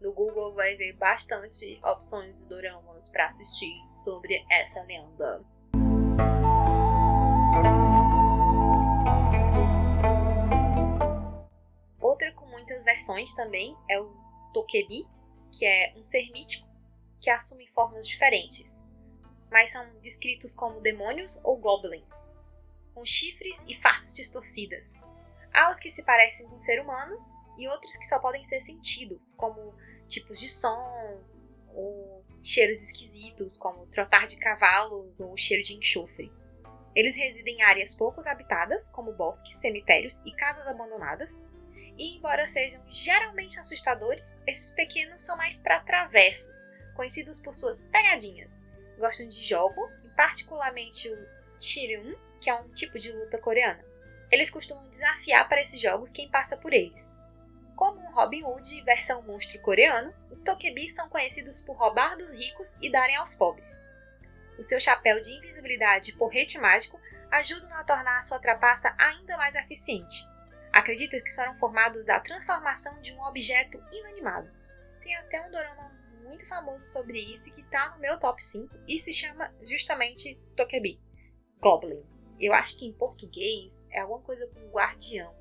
no 0.00 0.12
Google, 0.12 0.52
vai 0.54 0.76
ver 0.76 0.92
bastante 0.92 1.80
opções 1.82 2.42
de 2.42 2.48
doramas 2.50 3.08
para 3.08 3.26
assistir 3.26 3.74
sobre 3.94 4.44
essa 4.50 4.82
lenda. 4.82 5.42
Outra 11.98 12.30
com 12.32 12.46
muitas 12.46 12.84
versões 12.84 13.34
também 13.34 13.76
é 13.88 13.98
o 13.98 14.14
Tokebi, 14.52 15.06
que 15.50 15.64
é 15.64 15.94
um 15.96 16.02
ser 16.02 16.30
mítico 16.30 16.65
que 17.26 17.30
assume 17.30 17.66
formas 17.66 18.06
diferentes, 18.06 18.86
mas 19.50 19.72
são 19.72 19.84
descritos 19.98 20.54
como 20.54 20.80
demônios 20.80 21.40
ou 21.42 21.56
goblins, 21.56 22.40
com 22.94 23.04
chifres 23.04 23.64
e 23.66 23.74
faces 23.74 24.14
distorcidas. 24.14 25.02
Há 25.52 25.68
os 25.72 25.80
que 25.80 25.90
se 25.90 26.04
parecem 26.04 26.48
com 26.48 26.60
seres 26.60 26.84
humanos 26.84 27.20
e 27.58 27.66
outros 27.66 27.96
que 27.96 28.06
só 28.06 28.20
podem 28.20 28.44
ser 28.44 28.60
sentidos, 28.60 29.32
como 29.32 29.74
tipos 30.06 30.38
de 30.38 30.48
som 30.48 31.20
ou 31.74 32.24
cheiros 32.40 32.80
esquisitos, 32.80 33.58
como 33.58 33.88
trotar 33.88 34.28
de 34.28 34.36
cavalos 34.36 35.18
ou 35.18 35.36
cheiro 35.36 35.64
de 35.64 35.74
enxofre. 35.74 36.32
Eles 36.94 37.16
residem 37.16 37.56
em 37.56 37.62
áreas 37.62 37.92
poucos 37.92 38.24
habitadas, 38.28 38.88
como 38.90 39.12
bosques, 39.14 39.56
cemitérios 39.56 40.20
e 40.24 40.30
casas 40.30 40.64
abandonadas. 40.68 41.42
E, 41.98 42.18
embora 42.18 42.46
sejam 42.46 42.80
geralmente 42.88 43.58
assustadores, 43.58 44.40
esses 44.46 44.70
pequenos 44.70 45.22
são 45.22 45.36
mais 45.36 45.58
para 45.58 45.80
travessos, 45.80 46.75
conhecidos 46.96 47.40
por 47.40 47.54
suas 47.54 47.84
pegadinhas. 47.84 48.66
Gostam 48.98 49.28
de 49.28 49.42
jogos, 49.42 50.02
particularmente 50.16 51.08
o 51.08 51.28
Shirun, 51.60 52.16
que 52.40 52.50
é 52.50 52.54
um 52.54 52.68
tipo 52.70 52.98
de 52.98 53.12
luta 53.12 53.38
coreana. 53.38 53.84
Eles 54.30 54.50
costumam 54.50 54.88
desafiar 54.88 55.48
para 55.48 55.60
esses 55.60 55.80
jogos 55.80 56.10
quem 56.10 56.28
passa 56.28 56.56
por 56.56 56.72
eles. 56.72 57.14
Como 57.76 58.00
um 58.00 58.10
Robin 58.12 58.42
Hood 58.42 58.82
versão 58.82 59.22
monstro 59.22 59.60
coreano, 59.60 60.12
os 60.30 60.40
Tokebis 60.40 60.94
são 60.94 61.08
conhecidos 61.10 61.60
por 61.60 61.76
roubar 61.76 62.16
dos 62.16 62.32
ricos 62.32 62.74
e 62.80 62.90
darem 62.90 63.16
aos 63.16 63.34
pobres. 63.34 63.78
O 64.58 64.62
seu 64.62 64.80
chapéu 64.80 65.20
de 65.20 65.32
invisibilidade 65.32 66.10
e 66.10 66.16
porrete 66.16 66.58
mágico 66.58 66.98
ajudam 67.30 67.72
a 67.74 67.84
tornar 67.84 68.18
a 68.18 68.22
sua 68.22 68.38
trapaça 68.38 68.94
ainda 68.98 69.36
mais 69.36 69.54
eficiente. 69.54 70.26
Acredita 70.72 71.20
que 71.20 71.34
foram 71.34 71.54
formados 71.54 72.06
da 72.06 72.18
transformação 72.18 72.98
de 73.00 73.12
um 73.12 73.22
objeto 73.22 73.82
inanimado. 73.92 74.50
Tem 75.00 75.14
até 75.16 75.40
um 75.46 75.50
dorama 75.50 75.95
muito 76.26 76.46
famoso 76.46 76.84
sobre 76.86 77.18
isso 77.18 77.52
que 77.52 77.60
está 77.60 77.90
no 77.94 78.00
meu 78.00 78.18
top 78.18 78.42
5 78.42 78.74
e 78.86 78.98
se 78.98 79.12
chama 79.12 79.52
justamente 79.62 80.38
Tokebi, 80.56 81.00
Goblin. 81.60 82.04
Eu 82.38 82.52
acho 82.52 82.78
que 82.78 82.86
em 82.86 82.92
português 82.92 83.86
é 83.90 84.00
alguma 84.00 84.20
coisa 84.20 84.46
com 84.48 84.70
guardião. 84.70 85.34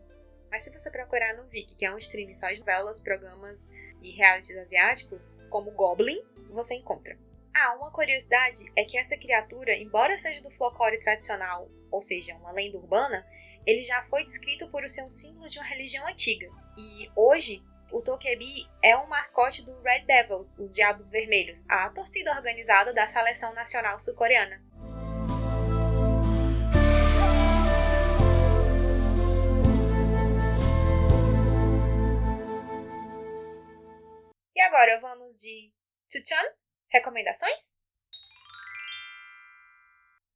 Mas 0.50 0.64
se 0.64 0.72
você 0.72 0.90
procurar 0.90 1.36
no 1.36 1.50
Viki, 1.50 1.76
que 1.76 1.86
é 1.86 1.94
um 1.94 1.98
stream 1.98 2.34
só 2.34 2.48
de 2.50 2.60
novelas, 2.60 3.02
programas 3.02 3.70
e 4.02 4.12
realities 4.12 4.58
asiáticos, 4.58 5.38
como 5.50 5.72
Goblin, 5.72 6.24
você 6.50 6.76
encontra. 6.76 7.18
Ah, 7.54 7.76
uma 7.76 7.92
curiosidade 7.92 8.72
é 8.76 8.86
que 8.86 8.98
essa 8.98 9.18
criatura, 9.18 9.76
embora 9.76 10.18
seja 10.18 10.42
do 10.42 10.52
folclore 10.52 11.00
tradicional, 11.00 11.70
ou 11.92 12.02
seja, 12.02 12.36
uma 12.36 12.52
lenda 12.52 12.78
urbana, 12.78 13.26
ele 13.66 13.84
já 13.84 14.04
foi 14.04 14.24
descrito 14.24 14.70
por 14.70 14.88
ser 14.90 15.04
um 15.04 15.10
símbolo 15.10 15.50
de 15.50 15.58
uma 15.58 15.68
religião 15.68 16.06
antiga. 16.08 16.50
E 16.78 17.10
hoje, 17.16 17.64
o 17.92 18.02
Tokebi 18.02 18.70
é 18.82 18.98
um 18.98 19.08
mascote 19.08 19.64
do 19.64 19.80
Red 19.82 20.06
Devils, 20.06 20.58
os 20.58 20.74
Diabos 20.74 21.10
Vermelhos, 21.10 21.64
a 21.68 21.90
torcida 21.90 22.32
organizada 22.32 22.94
da 22.94 23.08
seleção 23.08 23.54
nacional 23.54 24.00
sul-coreana. 24.00 24.62
E 34.56 34.62
agora 34.62 35.00
vamos 35.00 35.36
de 35.38 35.74
Chuchan? 36.12 36.44
Recomendações? 36.90 37.76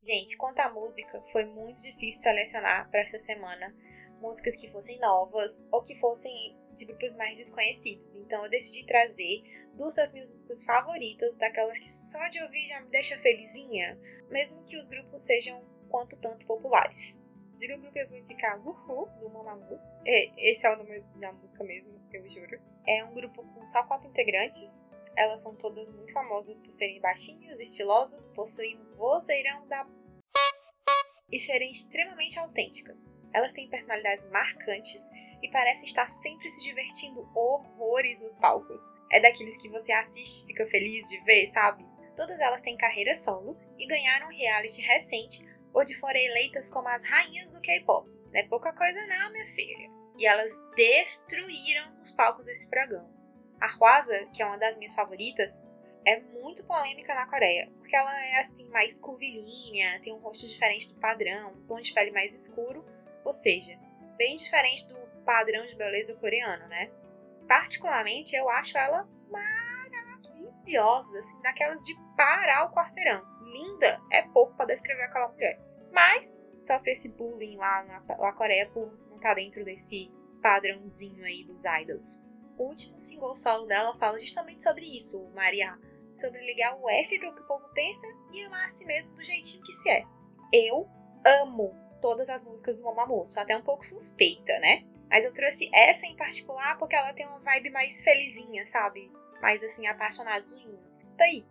Gente, 0.01 0.38
quanto 0.38 0.59
à 0.59 0.69
música, 0.69 1.21
foi 1.31 1.45
muito 1.45 1.81
difícil 1.81 2.21
selecionar 2.21 2.89
para 2.89 3.01
essa 3.01 3.19
semana 3.19 3.73
músicas 4.19 4.59
que 4.59 4.71
fossem 4.71 4.99
novas 4.99 5.67
ou 5.71 5.81
que 5.81 5.97
fossem 5.99 6.59
de 6.80 6.86
grupos 6.86 7.13
mais 7.15 7.38
desconhecidos. 7.38 8.15
Então 8.15 8.44
eu 8.44 8.50
decidi 8.50 8.86
trazer 8.86 9.44
duas 9.76 9.96
das 9.96 10.13
minhas 10.13 10.32
músicas 10.32 10.65
favoritas, 10.65 11.38
daquelas 11.38 11.78
que 11.78 11.92
só 11.92 12.28
de 12.30 12.42
ouvir 12.42 12.68
já 12.68 12.82
me 12.82 12.89
deixa 12.89 13.18
felizinha, 13.20 14.00
mesmo 14.30 14.63
que 14.65 14.78
os 14.78 14.88
grupos 14.88 15.22
sejam 15.22 15.63
quanto 15.89 16.18
tanto 16.18 16.46
populares. 16.46 17.24
Diga 17.58 17.76
o 17.76 17.80
grupo 17.80 17.94
que 17.94 18.00
eu 18.00 18.08
vou 18.08 18.18
indicar 18.18 18.58
Uhu, 18.65 19.10
do 19.20 19.30
Mamamoo. 19.30 19.80
Esse 20.06 20.65
é 20.65 20.74
o 20.74 20.78
nome 20.78 21.02
da 21.18 21.32
música 21.34 21.63
mesmo, 21.63 22.00
eu 22.13 22.30
juro. 22.30 22.62
É 22.88 23.04
um 23.04 23.13
grupo 23.13 23.44
com 23.44 23.65
só 23.65 23.84
quatro 23.84 24.08
integrantes. 24.08 24.88
Elas 25.15 25.42
são 25.42 25.54
todas 25.56 25.89
muito 25.89 26.13
famosas 26.13 26.62
por 26.62 26.72
serem 26.72 27.02
baixinhas, 27.02 27.60
estilosas, 27.60 28.32
possuem 28.32 28.78
um 28.80 28.96
vozeirão 28.96 29.68
da 29.68 29.86
e 31.32 31.38
serem 31.38 31.72
extremamente 31.72 32.39
autênticas. 32.39 33.13
Elas 33.34 33.54
têm 33.54 33.70
personalidades 33.70 34.24
marcantes 34.32 35.10
e 35.41 35.49
parecem 35.49 35.86
estar 35.86 36.08
sempre 36.08 36.49
se 36.49 36.63
divertindo 36.63 37.30
horrores 37.36 38.21
nos 38.21 38.36
palcos. 38.36 38.80
É 39.12 39.19
daqueles 39.19 39.62
que 39.62 39.69
você 39.69 39.91
assiste 39.91 40.43
e 40.43 40.47
fica 40.47 40.65
feliz 40.67 41.08
de 41.08 41.19
ver, 41.21 41.47
sabe? 41.47 41.86
Todas 42.15 42.39
elas 42.39 42.62
têm 42.62 42.78
carreira 42.78 43.15
solo 43.15 43.58
e 43.78 43.88
ganharam 43.88 44.28
um 44.28 44.36
reality 44.38 44.82
recente 44.82 45.47
onde 45.73 45.95
foram 45.95 46.19
eleitas 46.19 46.69
como 46.69 46.88
as 46.88 47.04
rainhas 47.04 47.52
do 47.52 47.62
K-pop. 47.62 48.10
Não 48.32 48.39
é 48.39 48.43
pouca 48.43 48.73
coisa 48.73 48.99
não, 49.08 49.32
minha 49.32 49.45
filha. 49.47 49.89
E 50.17 50.25
elas 50.25 50.52
destruíram 50.75 51.99
os 52.02 52.12
palcos 52.12 52.45
desse 52.45 52.69
programa. 52.69 53.10
A 53.60 53.78
Hwasa, 53.78 54.25
que 54.34 54.41
é 54.41 54.45
uma 54.45 54.58
das 54.58 54.78
minhas 54.78 54.93
favoritas, 54.93 55.63
é 56.06 56.19
muito 56.19 56.65
polêmica 56.65 57.13
na 57.13 57.28
Coreia, 57.28 57.69
porque 57.78 57.95
ela 57.95 58.25
é 58.25 58.39
assim 58.39 58.67
mais 58.69 58.99
curvilínea, 58.99 59.99
tem 60.02 60.13
um 60.13 60.19
rosto 60.19 60.47
diferente 60.47 60.93
do 60.93 60.99
padrão, 60.99 61.54
um 61.54 61.67
tom 61.67 61.80
de 61.80 61.93
pele 61.93 62.12
mais 62.12 62.34
escuro, 62.34 62.86
ou 63.23 63.34
seja, 63.34 63.78
bem 64.17 64.36
diferente 64.36 64.88
do 64.88 65.09
padrão 65.30 65.63
de 65.68 65.76
beleza 65.76 66.15
coreano, 66.15 66.68
né? 66.68 66.89
Particularmente, 67.48 68.36
eu 68.36 68.50
acho 68.50 68.76
ela 68.76 69.08
maravilhosa, 69.30 71.20
assim, 71.20 71.39
daquelas 71.44 71.86
de 71.86 71.96
parar 72.18 72.65
o 72.65 72.74
quarteirão. 72.74 73.24
Linda 73.44 74.02
é 74.12 74.24
pouco 74.24 74.56
para 74.58 74.74
descrever 74.74 75.04
aquela 75.04 75.28
mulher. 75.28 75.62
Mas 75.92 76.52
sofre 76.60 76.94
esse 76.94 77.10
bullying 77.10 77.58
lá 77.58 77.84
na, 77.84 78.00
na 78.18 78.34
Coreia 78.34 78.68
por 78.72 78.92
não 79.08 79.18
estar 79.18 79.30
tá 79.30 79.36
dentro 79.36 79.63
desse 79.63 80.12
padrãozinho 80.42 81.24
aí 81.24 81.44
dos 81.44 81.63
idols. 81.63 82.26
O 82.58 82.63
último 82.63 83.00
single 83.00 83.36
solo 83.36 83.68
dela 83.68 83.96
fala 84.00 84.20
justamente 84.20 84.63
sobre 84.63 84.86
isso, 84.86 85.30
Maria. 85.36 85.78
Sobre 86.12 86.44
ligar 86.44 86.76
o 86.76 86.89
F 86.89 87.20
para 87.20 87.30
o 87.30 87.36
que 87.36 87.42
o 87.42 87.48
povo 87.48 87.70
pensa 87.76 88.08
e 88.34 88.44
amar 88.46 88.65
a 88.65 88.70
si 88.70 88.84
mesmo 88.84 89.13
do 89.13 89.24
jeitinho 89.24 89.63
que 89.63 89.74
se 89.74 89.89
é. 89.92 90.04
Eu 90.52 90.89
amo 91.24 91.72
todas 92.02 92.30
as 92.30 92.46
músicas 92.46 92.80
do 92.80 92.86
Mamamoo, 92.86 93.28
sou 93.28 93.44
até 93.44 93.56
um 93.56 93.62
pouco 93.62 93.86
suspeita, 93.86 94.58
né? 94.60 94.88
Mas 95.10 95.26
eu 95.26 95.34
trouxe 95.34 95.69
essa 95.74 96.06
em 96.06 96.15
particular 96.15 96.78
porque 96.78 96.95
ela 96.95 97.12
tem 97.13 97.26
uma 97.26 97.39
vibe 97.39 97.72
mais 97.72 98.04
felizinha, 98.04 98.63
sabe? 98.67 99.12
Mais 99.41 99.63
assim, 99.63 99.88
apaixonadinha. 99.88 100.80
Escuta 100.93 101.24
aí. 101.24 101.43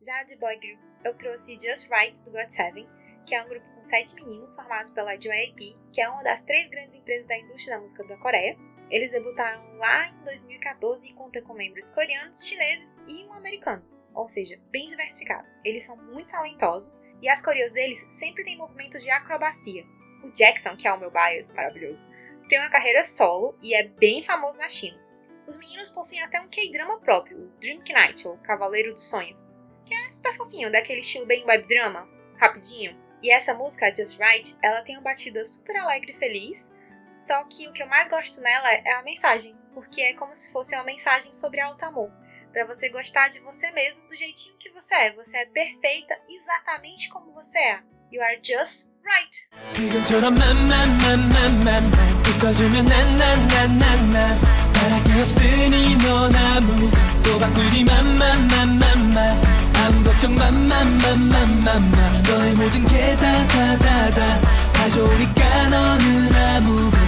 Já 0.00 0.22
de 0.22 0.36
boy 0.36 0.56
group, 0.58 0.78
eu 1.04 1.14
trouxe 1.14 1.58
Just 1.60 1.90
Right 1.90 2.24
do 2.24 2.30
God 2.30 2.48
Seven, 2.48 2.88
que 3.26 3.34
é 3.34 3.42
um 3.42 3.48
grupo 3.48 3.66
com 3.74 3.84
sete 3.84 4.14
meninos 4.14 4.56
formados 4.56 4.90
pela 4.92 5.14
JYP, 5.16 5.76
que 5.92 6.00
é 6.00 6.08
uma 6.08 6.22
das 6.22 6.42
três 6.42 6.70
grandes 6.70 6.94
empresas 6.94 7.26
da 7.26 7.36
indústria 7.36 7.76
da 7.76 7.82
música 7.82 8.02
da 8.04 8.16
Coreia. 8.16 8.56
Eles 8.92 9.10
debutaram 9.10 9.78
lá 9.78 10.08
em 10.08 10.24
2014 10.24 11.08
e 11.08 11.14
contam 11.14 11.40
com 11.40 11.54
membros 11.54 11.90
coreanos, 11.92 12.46
chineses 12.46 13.02
e 13.08 13.24
um 13.24 13.32
americano, 13.32 13.82
ou 14.14 14.28
seja, 14.28 14.60
bem 14.70 14.90
diversificado. 14.90 15.48
Eles 15.64 15.84
são 15.84 15.96
muito 15.96 16.30
talentosos 16.30 17.02
e 17.22 17.26
as 17.26 17.42
coreos 17.42 17.72
deles 17.72 18.06
sempre 18.10 18.44
têm 18.44 18.58
movimentos 18.58 19.02
de 19.02 19.10
acrobacia. 19.10 19.86
O 20.22 20.30
Jackson, 20.30 20.76
que 20.76 20.86
é 20.86 20.92
o 20.92 21.00
meu 21.00 21.10
bias 21.10 21.54
maravilhoso, 21.54 22.06
tem 22.50 22.60
uma 22.60 22.68
carreira 22.68 23.02
solo 23.02 23.56
e 23.62 23.74
é 23.74 23.88
bem 23.88 24.22
famoso 24.22 24.58
na 24.58 24.68
China. 24.68 25.00
Os 25.46 25.56
meninos 25.56 25.88
possuem 25.88 26.22
até 26.22 26.38
um 26.38 26.48
K-drama 26.48 27.00
próprio, 27.00 27.38
o 27.38 27.48
Dream 27.58 27.80
Knight, 27.80 28.28
ou 28.28 28.36
Cavaleiro 28.38 28.92
dos 28.92 29.08
Sonhos, 29.08 29.58
que 29.86 29.94
é 29.94 30.10
super 30.10 30.36
fofinho, 30.36 30.70
daquele 30.70 31.00
estilo 31.00 31.24
bem 31.24 31.46
web 31.46 31.66
drama, 31.66 32.06
rapidinho. 32.36 32.94
E 33.22 33.30
essa 33.30 33.54
música, 33.54 33.92
Just 33.94 34.18
Right, 34.18 34.58
ela 34.62 34.82
tem 34.82 34.96
uma 34.96 35.04
batida 35.04 35.42
super 35.46 35.76
alegre 35.76 36.12
e 36.12 36.18
feliz, 36.18 36.76
só 37.13 37.43
que 37.45 37.67
o 37.67 37.73
que 37.73 37.81
eu 37.81 37.87
mais 37.87 38.07
gosto 38.09 38.41
nela 38.41 38.71
é 38.71 38.91
a 38.93 39.03
mensagem, 39.03 39.57
porque 39.73 40.01
é 40.01 40.13
como 40.13 40.35
se 40.35 40.51
fosse 40.51 40.75
uma 40.75 40.83
mensagem 40.83 41.33
sobre 41.33 41.59
alto 41.59 41.83
amor. 41.83 42.11
Para 42.51 42.65
você 42.65 42.89
gostar 42.89 43.29
de 43.29 43.39
você 43.39 43.69
mesmo 43.71 44.07
do 44.07 44.15
jeitinho 44.15 44.57
que 44.57 44.69
você 44.71 44.95
é. 44.95 45.13
Você 45.13 45.37
é 45.37 45.45
perfeita 45.45 46.17
exatamente 46.27 47.09
como 47.09 47.31
você 47.33 47.59
é. 47.59 47.79
You 48.11 48.21
are 48.23 48.39
just 48.41 48.93
right. 49.03 49.47
지금처럼 49.73 50.33
만만만만만만 50.33 51.93
웃어주면 52.25 52.85
난난난난난 52.85 54.41
바랄 54.73 55.21
없으니 55.21 55.97
넌 55.97 56.33
아무것도 56.33 57.39
바꾸지 57.39 57.83
만만만만만 57.83 59.41
아무 59.75 60.03
걱정 60.05 60.35
만만만만만만 60.35 62.23
너의 62.23 62.53
모든 62.55 62.87
게 62.87 63.15
다다다다 63.17 64.41
다 64.71 64.89
좋으니까 64.89 65.67
너는 65.67 66.33
아무것도 66.33 66.87
바꾸지 66.87 66.95
만만만만만 66.95 67.00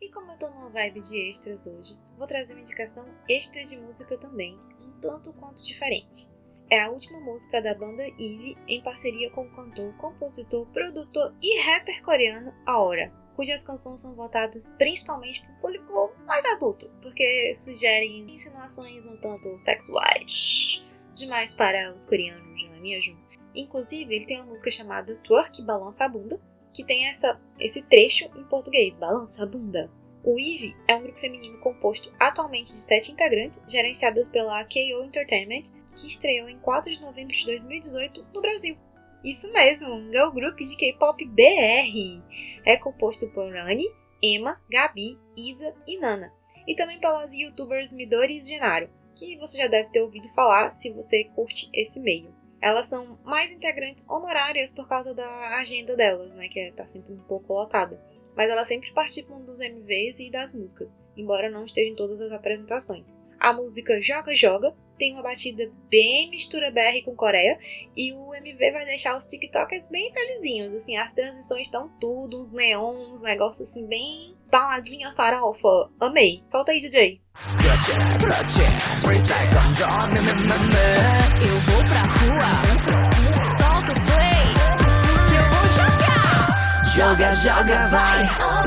E 0.00 0.08
como 0.10 0.32
eu 0.32 0.38
tô 0.38 0.50
numa 0.50 0.68
vibe 0.70 1.00
de 1.00 1.30
extras 1.30 1.66
hoje, 1.66 1.98
vou 2.16 2.26
trazer 2.26 2.54
uma 2.54 2.62
indicação 2.62 3.04
extra 3.28 3.64
de 3.64 3.76
música 3.76 4.16
também, 4.18 4.58
um 4.80 5.00
tanto 5.00 5.32
quanto 5.32 5.64
diferente 5.64 6.30
é 6.70 6.80
a 6.80 6.90
última 6.90 7.18
música 7.20 7.60
da 7.60 7.74
banda 7.74 8.06
Eve 8.06 8.56
em 8.68 8.80
parceria 8.80 9.28
com 9.30 9.42
o 9.42 9.50
cantor, 9.50 9.92
compositor, 9.96 10.64
produtor 10.66 11.34
e 11.42 11.60
rapper 11.62 12.00
coreano 12.02 12.54
Aura, 12.64 13.12
cujas 13.34 13.64
canções 13.64 14.00
são 14.00 14.14
votadas 14.14 14.72
principalmente 14.78 15.42
para 15.42 15.50
o 15.50 15.60
público 15.60 16.12
mais 16.24 16.44
adulto, 16.44 16.88
porque 17.02 17.52
sugerem 17.54 18.32
insinuações 18.32 19.04
um 19.06 19.16
tanto 19.16 19.58
sexuais 19.58 20.84
demais 21.14 21.54
para 21.54 21.92
os 21.92 22.06
coreanos, 22.06 22.62
não 22.68 22.74
é 22.76 22.80
mesmo? 22.80 23.18
Inclusive, 23.52 24.14
ele 24.14 24.26
tem 24.26 24.36
uma 24.36 24.46
música 24.46 24.70
chamada 24.70 25.16
Twerk 25.24 25.60
Balança 25.62 26.04
a 26.04 26.08
Bunda, 26.08 26.40
que 26.72 26.84
tem 26.84 27.06
essa, 27.06 27.40
esse 27.58 27.82
trecho 27.82 28.24
em 28.36 28.44
português, 28.44 28.96
Balança 28.96 29.42
a 29.42 29.46
Bunda. 29.46 29.90
O 30.22 30.38
Eve 30.38 30.76
é 30.86 30.94
um 30.94 31.02
grupo 31.02 31.18
feminino 31.18 31.58
composto 31.60 32.12
atualmente 32.18 32.72
de 32.74 32.82
sete 32.82 33.10
integrantes, 33.10 33.62
gerenciadas 33.66 34.28
pela 34.28 34.62
KO 34.64 35.04
Entertainment, 35.04 35.62
que 35.96 36.06
estreou 36.06 36.48
em 36.48 36.58
4 36.58 36.92
de 36.92 37.00
novembro 37.00 37.34
de 37.34 37.46
2018 37.46 38.26
no 38.32 38.40
Brasil. 38.40 38.76
Isso 39.24 39.50
mesmo, 39.52 39.88
um 39.88 40.10
girl 40.10 40.30
group 40.30 40.58
de 40.58 40.76
K-pop 40.76 41.24
BR. 41.24 42.22
É 42.64 42.76
composto 42.76 43.28
por 43.30 43.50
Rani, 43.50 43.86
Emma, 44.22 44.60
Gabi, 44.70 45.18
Isa 45.36 45.74
e 45.86 45.98
Nana. 45.98 46.32
E 46.66 46.74
também 46.74 47.00
pelas 47.00 47.34
youtubers 47.34 47.92
Midori 47.92 48.36
e 48.36 48.40
Genaro, 48.40 48.88
que 49.14 49.36
você 49.36 49.58
já 49.58 49.66
deve 49.66 49.90
ter 49.90 50.00
ouvido 50.00 50.28
falar 50.34 50.70
se 50.70 50.90
você 50.92 51.24
curte 51.24 51.68
esse 51.72 51.98
meio. 51.98 52.34
Elas 52.60 52.88
são 52.88 53.18
mais 53.24 53.50
integrantes 53.50 54.08
honorárias 54.08 54.72
por 54.72 54.86
causa 54.86 55.14
da 55.14 55.56
agenda 55.56 55.96
delas, 55.96 56.34
né, 56.34 56.48
que 56.48 56.60
está 56.60 56.86
sempre 56.86 57.12
um 57.12 57.18
pouco 57.18 57.54
lotada. 57.54 58.00
Mas 58.36 58.50
elas 58.50 58.68
sempre 58.68 58.92
participam 58.92 59.40
dos 59.40 59.60
MVs 59.60 60.20
e 60.20 60.30
das 60.30 60.54
músicas, 60.54 60.92
embora 61.16 61.50
não 61.50 61.64
estejam 61.64 61.92
em 61.92 61.96
todas 61.96 62.20
as 62.20 62.32
apresentações. 62.32 63.06
A 63.38 63.52
música 63.52 64.00
Joga 64.00 64.34
Joga 64.34 64.74
tem 65.00 65.14
uma 65.14 65.22
batida 65.22 65.72
bem 65.88 66.28
mistura 66.28 66.70
BR 66.70 67.02
com 67.02 67.16
Coreia 67.16 67.58
e 67.96 68.12
o 68.12 68.34
MV 68.34 68.70
vai 68.70 68.84
deixar 68.84 69.16
os 69.16 69.24
TikTokers 69.24 69.88
bem 69.88 70.12
felizinhos, 70.12 70.74
assim, 70.74 70.94
as 70.98 71.14
transições 71.14 71.62
estão 71.62 71.88
tudo, 71.98 72.42
uns 72.42 72.52
neons, 72.52 73.14
uns 73.14 73.22
negócios 73.22 73.66
assim 73.66 73.86
bem 73.86 74.36
baladinha 74.50 75.14
farofa. 75.14 75.88
Amei. 75.98 76.42
Solta 76.44 76.72
aí, 76.72 76.80
DJ. 76.80 77.18
Eu 81.42 81.58
vou 81.58 81.82
pra 81.88 82.02
rua, 82.18 82.52
solta 83.56 83.92
o 83.92 84.04
play, 84.04 84.44
que 85.28 85.36
eu 85.36 85.46
vou 85.50 85.66
jogar. 85.78 86.84
Joga, 86.94 87.32
joga, 87.32 87.88
vai. 87.88 88.59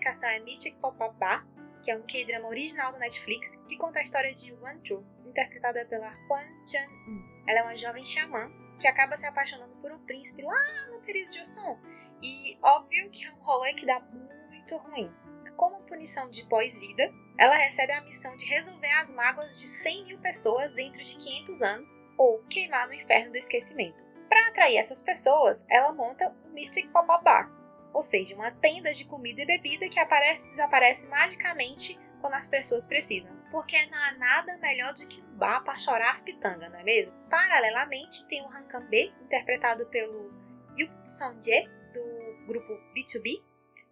Indicação 0.00 0.30
é 0.30 0.38
Mystic 0.40 0.76
Pop-Up 0.76 1.14
Bar, 1.18 1.46
que 1.82 1.90
é 1.90 1.96
um 1.96 2.02
K-drama 2.02 2.48
original 2.48 2.90
do 2.90 2.98
Netflix 2.98 3.56
que 3.68 3.76
conta 3.76 3.98
a 3.98 4.02
história 4.02 4.32
de 4.32 4.50
Wan 4.54 4.80
Chu, 4.82 5.04
interpretada 5.26 5.84
pela 5.84 6.08
Hwan 6.26 6.46
Chan-eun. 6.66 7.44
Ela 7.46 7.60
é 7.60 7.62
uma 7.62 7.76
jovem 7.76 8.02
xamã 8.02 8.50
que 8.80 8.86
acaba 8.86 9.14
se 9.14 9.26
apaixonando 9.26 9.76
por 9.76 9.92
um 9.92 9.98
príncipe 10.06 10.42
lá 10.42 10.88
no 10.90 11.02
período 11.02 11.28
de 11.28 11.38
Joseon. 11.38 11.76
E 12.22 12.58
óbvio 12.62 13.10
que 13.10 13.26
é 13.26 13.30
um 13.30 13.40
rolê 13.40 13.74
que 13.74 13.84
dá 13.84 14.00
muito 14.00 14.76
ruim. 14.78 15.12
Como 15.54 15.82
punição 15.82 16.30
de 16.30 16.48
pós-vida, 16.48 17.12
ela 17.38 17.56
recebe 17.56 17.92
a 17.92 18.00
missão 18.00 18.34
de 18.38 18.46
resolver 18.46 18.92
as 18.92 19.12
mágoas 19.12 19.60
de 19.60 19.68
100 19.68 20.06
mil 20.06 20.18
pessoas 20.18 20.74
dentro 20.74 21.04
de 21.04 21.16
500 21.16 21.62
anos 21.62 22.00
ou 22.16 22.42
queimar 22.44 22.86
no 22.86 22.94
inferno 22.94 23.32
do 23.32 23.36
esquecimento. 23.36 24.02
Para 24.30 24.48
atrair 24.48 24.78
essas 24.78 25.02
pessoas, 25.02 25.66
ela 25.68 25.92
monta 25.92 26.34
o 26.46 26.54
Mystic 26.54 26.90
Pop-Up 26.90 27.22
Bar, 27.22 27.59
ou 27.92 28.02
seja, 28.02 28.34
uma 28.34 28.50
tenda 28.50 28.92
de 28.92 29.04
comida 29.04 29.42
e 29.42 29.46
bebida 29.46 29.88
que 29.88 29.98
aparece 29.98 30.46
e 30.46 30.50
desaparece 30.50 31.08
magicamente 31.08 31.98
quando 32.20 32.34
as 32.34 32.48
pessoas 32.48 32.86
precisam. 32.86 33.34
Porque 33.50 33.84
não 33.86 33.98
há 33.98 34.12
nada 34.12 34.56
melhor 34.58 34.94
do 34.94 35.08
que 35.08 35.20
um 35.20 35.36
bar 35.36 35.64
para 35.64 35.76
chorar 35.76 36.10
as 36.10 36.22
pitangas, 36.22 36.70
não 36.70 36.78
é 36.78 36.84
mesmo? 36.84 37.14
Paralelamente, 37.28 38.26
tem 38.28 38.42
o 38.42 38.80
B, 38.88 39.12
interpretado 39.22 39.86
pelo 39.86 40.32
Yuk 40.78 40.92
Song-jae, 41.04 41.68
do 41.92 42.46
grupo 42.46 42.72
B2B, 42.94 43.42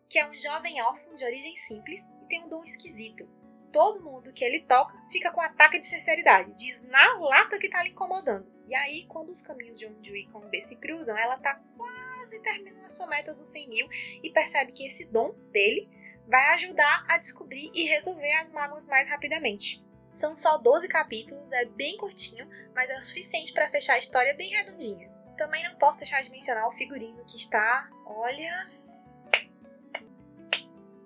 que 0.09 0.19
é 0.19 0.29
um 0.29 0.37
jovem 0.37 0.81
órfão 0.83 1.15
de 1.15 1.25
origem 1.25 1.57
simples 1.57 2.01
e 2.23 2.27
tem 2.29 2.45
um 2.45 2.49
dom 2.49 2.63
esquisito. 2.63 3.29
Todo 3.73 4.03
mundo 4.03 4.33
que 4.33 4.45
ele 4.45 4.61
toca 4.61 4.97
fica 5.11 5.31
com 5.31 5.41
ataque 5.41 5.79
de 5.79 5.87
sinceridade, 5.87 6.55
diz 6.55 6.83
na 6.85 7.19
lata 7.19 7.59
que 7.59 7.69
tá 7.69 7.83
lhe 7.83 7.91
incomodando. 7.91 8.47
E 8.67 8.75
aí, 8.75 9.07
quando 9.07 9.31
os 9.31 9.43
caminhos 9.43 9.79
de 9.79 9.87
Onju 9.87 10.31
com 10.33 10.41
B 10.41 10.61
se 10.61 10.77
cruzam, 10.77 11.17
ela 11.17 11.39
tá 11.39 11.61
quase 11.77 12.08
terminando 12.43 12.85
a 12.85 12.89
sua 12.89 13.07
meta 13.07 13.35
dos 13.35 13.49
100 13.49 13.69
mil 13.69 13.89
e 14.23 14.31
percebe 14.31 14.73
que 14.73 14.87
esse 14.87 15.11
dom 15.11 15.35
dele 15.51 15.89
vai 16.27 16.55
ajudar 16.55 17.05
a 17.09 17.19
descobrir 17.19 17.71
e 17.75 17.85
resolver 17.85 18.33
as 18.35 18.51
mágoas 18.51 18.87
mais 18.87 19.09
rapidamente. 19.09 19.83
São 20.13 20.35
só 20.35 20.59
12 20.59 20.89
capítulos, 20.89 21.53
é 21.53 21.65
bem 21.65 21.97
curtinho, 21.97 22.49
mas 22.75 22.91
é 22.91 22.99
o 22.99 23.03
suficiente 23.03 23.53
para 23.53 23.71
fechar 23.71 23.95
a 23.95 23.99
história 23.99 24.35
bem 24.35 24.51
redondinha. 24.51 25.09
Também 25.37 25.63
não 25.63 25.77
posso 25.77 26.01
deixar 26.01 26.23
de 26.23 26.31
mencionar 26.31 26.67
o 26.67 26.73
figurino 26.73 27.25
que 27.25 27.37
está, 27.37 27.89
olha, 28.05 28.69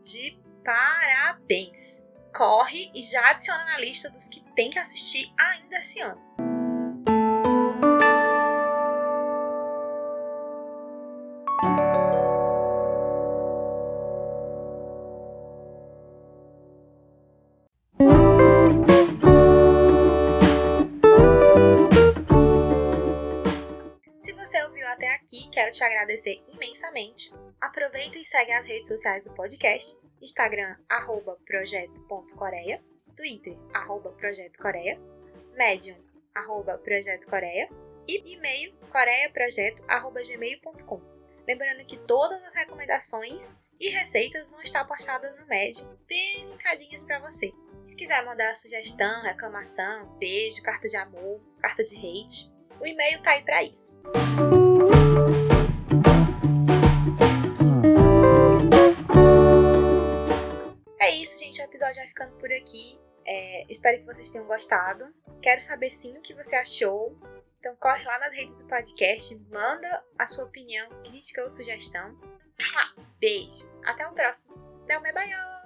de 0.03 0.39
parabéns. 0.65 2.07
Corre 2.35 2.91
e 2.95 3.03
já 3.03 3.31
adiciona 3.31 3.65
na 3.67 3.79
lista 3.79 4.09
dos 4.09 4.29
que 4.29 4.41
tem 4.55 4.71
que 4.71 4.79
assistir 4.79 5.31
ainda 5.39 5.77
esse 5.79 6.01
ano. 6.01 6.32
Te 25.83 25.85
agradecer 25.85 26.43
imensamente. 26.49 27.31
Aproveita 27.61 28.17
e 28.17 28.25
segue 28.25 28.53
as 28.53 28.65
redes 28.67 28.87
sociais 28.87 29.25
do 29.25 29.35
podcast, 29.35 30.01
Instagram, 30.21 30.77
arroba 30.89 31.37
projeto.coreia, 31.45 32.81
Twitter, 33.17 33.59
arroba 33.75 34.13
Projeto 34.13 34.59
Coreia, 34.59 35.01
Medium, 35.57 35.97
arroba 36.35 36.79
Projeto 36.79 37.29
Coreia 37.29 37.69
e 38.07 38.33
e-mail 38.33 38.73
coreiaprojeto.gmail.com. 38.91 41.03
Lembrando 41.47 41.85
que 41.85 41.99
todas 41.99 42.43
as 42.45 42.55
recomendações 42.55 43.61
e 43.81 43.89
receitas 43.89 44.51
vão 44.51 44.63
estar 44.63 44.85
postadas 44.85 45.37
no 45.37 45.45
Medium, 45.47 45.99
bem 46.07 46.49
linkadinhas 46.49 47.05
para 47.05 47.19
você. 47.19 47.51
Se 47.85 47.97
quiser 47.97 48.25
mandar 48.25 48.55
sugestão, 48.55 49.23
reclamação, 49.23 50.17
beijo, 50.19 50.63
carta 50.63 50.87
de 50.87 50.97
amor, 50.97 51.41
carta 51.61 51.83
de 51.83 51.97
hate, 51.97 52.53
o 52.81 52.87
e-mail 52.87 53.21
tá 53.21 53.33
aí 53.33 53.43
para 53.43 53.65
isso. 53.65 54.01
Aqui. 62.63 63.01
É, 63.25 63.67
espero 63.69 63.99
que 63.99 64.07
vocês 64.07 64.31
tenham 64.31 64.47
gostado. 64.47 65.13
Quero 65.43 65.61
saber 65.61 65.91
sim 65.91 66.17
o 66.17 66.23
que 66.23 66.35
você 66.35 66.57
achou. 66.57 67.17
Então 67.59 67.77
corre 67.77 68.05
lá 68.05 68.19
nas 68.19 68.33
redes 68.33 68.57
do 68.57 68.67
podcast, 68.67 69.39
manda 69.51 70.03
a 70.19 70.27
sua 70.27 70.45
opinião, 70.45 70.89
crítica 71.05 71.45
ou 71.45 71.51
sugestão. 71.51 72.19
Beijo. 73.21 73.71
Até 73.85 74.07
o 74.07 74.13
próximo. 74.13 74.55
Dá 74.87 74.99
uma 74.99 75.13
banho. 75.13 75.62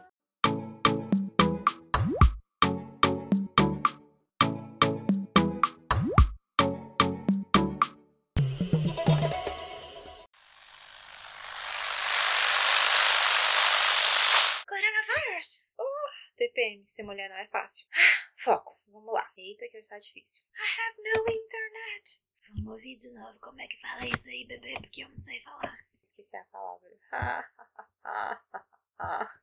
TPM. 16.56 16.88
Ser 16.88 17.02
mulher 17.02 17.28
não 17.28 17.36
é 17.36 17.46
fácil. 17.48 17.86
Foco. 18.36 18.80
Vamos 18.88 19.12
lá. 19.12 19.30
Eita, 19.36 19.68
que 19.68 19.76
hoje 19.76 19.86
tá 19.86 19.98
difícil. 19.98 20.46
I 20.56 20.80
have 20.80 20.96
no 21.02 21.30
internet. 21.30 22.24
Vamos 22.48 22.72
ouvir 22.72 22.96
de 22.96 23.12
novo 23.12 23.38
como 23.40 23.60
é 23.60 23.66
que 23.66 23.78
fala 23.80 24.06
isso 24.06 24.28
aí, 24.28 24.46
bebê, 24.46 24.74
porque 24.80 25.02
eu 25.04 25.10
não 25.10 25.18
sei 25.18 25.42
falar. 25.42 25.78
Esqueci 26.02 26.34
a 26.36 26.44
palavra. 26.44 26.96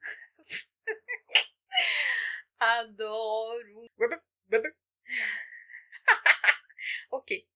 Adoro. 2.60 3.86
ok. 7.12 7.47